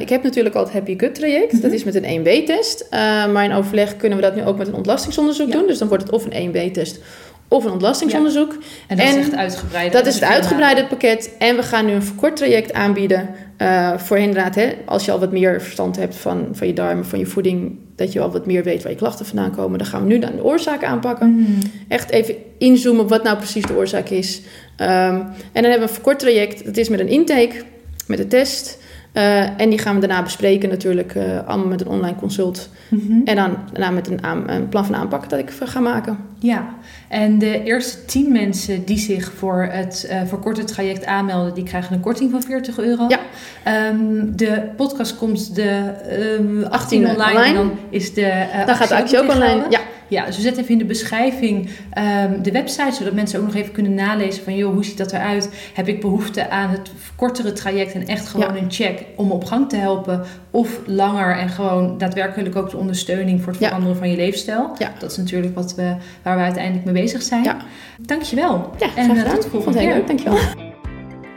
ik 0.01 0.09
heb 0.09 0.23
natuurlijk 0.23 0.55
al 0.55 0.63
het 0.63 0.73
Happy 0.73 0.97
Gut 0.97 1.15
traject. 1.15 1.51
Mhm. 1.53 1.61
Dat 1.61 1.71
is 1.71 1.83
met 1.83 1.95
een 1.95 2.19
1B-test. 2.19 2.87
Eh, 2.89 2.99
maar 3.33 3.43
in 3.43 3.53
overleg 3.53 3.97
kunnen 3.97 4.17
we 4.17 4.23
dat 4.23 4.35
nu 4.35 4.43
ook 4.45 4.57
met 4.57 4.67
een 4.67 4.73
ontlastingsonderzoek 4.75 5.51
doen. 5.51 5.67
Dus 5.67 5.77
dan 5.77 5.87
wordt 5.87 6.03
het 6.03 6.11
of 6.13 6.25
een 6.29 6.49
1B-test 6.49 6.99
of 7.47 7.65
een 7.65 7.71
ontlastingsonderzoek. 7.71 8.51
En 8.87 8.97
dat 8.97 9.05
En 9.05 9.19
is 9.19 9.25
echt 9.25 9.35
uitgebreid. 9.35 9.91
Dat 9.91 10.05
is 10.05 10.13
het 10.13 10.23
uitgebreide 10.23 10.85
pakket. 10.85 11.31
En 11.39 11.55
we 11.55 11.63
gaan 11.63 11.85
nu 11.85 11.91
een 11.91 12.03
verkort 12.03 12.35
traject 12.35 12.73
aanbieden. 12.73 13.29
eh, 13.57 13.97
voor 13.97 14.17
inderdaad, 14.17 14.55
hè, 14.55 14.73
als 14.85 15.05
je 15.05 15.11
al 15.11 15.19
wat 15.19 15.31
meer 15.31 15.61
verstand 15.61 15.95
hebt 15.95 16.15
van, 16.15 16.47
van 16.51 16.67
je 16.67 16.73
darmen, 16.73 17.05
van 17.05 17.19
je 17.19 17.25
voeding. 17.25 17.77
Dat 17.95 18.13
je 18.13 18.19
al 18.19 18.31
wat 18.31 18.45
meer 18.45 18.63
weet 18.63 18.83
waar 18.83 18.91
je 18.91 18.97
klachten 18.97 19.25
vandaan 19.25 19.55
komen. 19.55 19.77
Dan 19.77 19.87
gaan 19.87 20.01
we 20.01 20.07
nu 20.07 20.19
dan 20.19 20.35
de 20.35 20.43
oorzaak 20.43 20.83
aanpakken. 20.83 21.29
Mhm. 21.35 21.51
Echt 21.87 22.09
even 22.09 22.35
inzoomen 22.57 23.03
op 23.03 23.09
wat 23.09 23.23
nou 23.23 23.37
precies 23.37 23.65
de 23.65 23.75
oorzaak 23.75 24.09
is. 24.09 24.41
Ehm, 24.75 25.15
en 25.15 25.31
dan 25.53 25.63
hebben 25.63 25.79
we 25.79 25.81
een 25.87 25.89
verkort 25.89 26.19
traject. 26.19 26.65
Dat 26.65 26.77
is 26.77 26.89
met 26.89 26.99
een 26.99 27.07
intake, 27.07 27.63
met 28.07 28.19
een 28.19 28.27
test. 28.27 28.77
Eh, 29.17 29.61
en 29.61 29.69
die 29.69 29.79
gaan 29.79 29.99
we 29.99 30.07
daarna 30.07 30.23
bespreken 30.23 30.69
natuurlijk. 30.69 31.15
eh, 31.15 31.47
allemaal 31.47 31.67
met 31.67 31.81
een 31.81 31.87
online 31.87 32.15
consult. 32.15 32.69
Mhm. 32.89 33.21
En 33.25 33.35
dan 33.35 33.57
daarna 33.71 33.89
met 33.89 34.07
een, 34.07 34.19
een 34.53 34.69
plan 34.69 34.85
van 34.85 34.95
aanpak 34.95 35.29
dat 35.29 35.39
ik 35.39 35.51
ga 35.63 35.79
maken. 35.79 36.17
Ja, 36.39 36.67
en 37.07 37.39
de 37.39 37.63
eerste 37.63 38.05
10 38.05 38.31
mensen 38.31 38.85
die 38.85 38.97
zich 38.97 39.31
voor 39.35 39.67
het 39.71 40.05
eh, 40.09 40.21
verkorte 40.25 40.63
traject 40.63 41.05
aanmelden, 41.05 41.53
die 41.53 41.63
krijgen 41.63 41.93
een 41.93 41.99
korting 41.99 42.31
van 42.31 42.41
40 42.41 42.79
euro. 42.79 43.05
Ja. 43.07 43.19
Ehm, 43.63 44.35
de 44.35 44.61
podcast 44.75 45.17
komt 45.17 45.55
de 45.55 45.91
ehm 46.09 46.63
18 46.63 46.71
18 46.71 47.07
online, 47.07 47.23
online. 47.23 47.45
en 47.45 47.53
dan 47.53 47.71
is 47.89 48.13
de 48.13 48.45
Dan 48.65 48.75
gaat 48.75 48.87
de 48.87 48.95
actie 48.95 49.19
ook 49.19 49.31
online. 49.33 49.63
Ja, 49.69 49.79
Ja, 50.09 50.25
dus 50.25 50.35
we 50.35 50.41
zetten 50.41 50.61
even 50.61 50.73
in 50.73 50.79
de 50.79 50.85
beschrijving 50.85 51.69
ehm, 51.89 52.41
de 52.41 52.51
website, 52.51 52.91
zodat 52.95 53.13
mensen 53.13 53.39
ook 53.39 53.45
nog 53.45 53.55
even 53.55 53.71
kunnen 53.71 53.93
nalezen 53.93 54.43
van, 54.43 54.55
joh, 54.55 54.73
hoe 54.73 54.85
ziet 54.85 54.97
dat 54.97 55.11
eruit? 55.13 55.49
Heb 55.73 55.87
ik 55.87 56.01
behoefte 56.01 56.49
aan 56.49 56.69
het 56.69 56.91
kortere 57.15 57.53
traject 57.53 57.93
en 57.93 58.07
echt 58.07 58.27
gewoon 58.27 58.55
Ja. 58.55 58.61
een 58.61 58.71
check 58.71 59.03
om 59.15 59.31
op 59.31 59.45
gang 59.45 59.69
te 59.69 59.75
helpen? 59.75 60.23
Of 60.51 60.79
langer 60.85 61.37
en 61.37 61.49
gewoon 61.49 61.97
daadwerkelijk 61.97 62.55
ook 62.55 62.69
de 62.69 62.77
ondersteuning 62.77 63.41
voor 63.41 63.51
het 63.51 63.61
Ja. 63.61 63.67
veranderen 63.67 63.97
van 63.97 64.09
je 64.09 64.15
leefstijl? 64.15 64.71
Ja. 64.77 64.91
Dat 64.99 65.11
is 65.11 65.17
natuurlijk 65.17 65.55
wat 65.55 65.75
we, 65.75 65.95
waar 66.23 66.37
we 66.37 66.43
uiteindelijk 66.43 66.85
mee 66.85 66.93
bezig 67.03 67.21
zijn. 67.21 67.43
Ja. 67.43 67.57
Dankjewel. 67.99 68.69
ja 68.79 68.85
En, 68.95 69.03
graag 69.03 69.07
eh, 69.17 69.21
gedaan. 69.21 69.33
tot 69.33 69.43
de 69.43 69.49
volgende 69.49 69.79
het 69.79 69.87
heel 69.87 70.03
keer. 70.03 70.15
leuk, 70.15 70.25
dankjewel. 70.25 70.65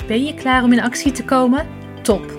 Ben 0.07 0.25
je 0.25 0.35
klaar 0.35 0.63
om 0.65 0.73
in 0.73 0.81
actie 0.83 1.13
te 1.13 1.25
komen? 1.25 1.67
Top! 2.03 2.39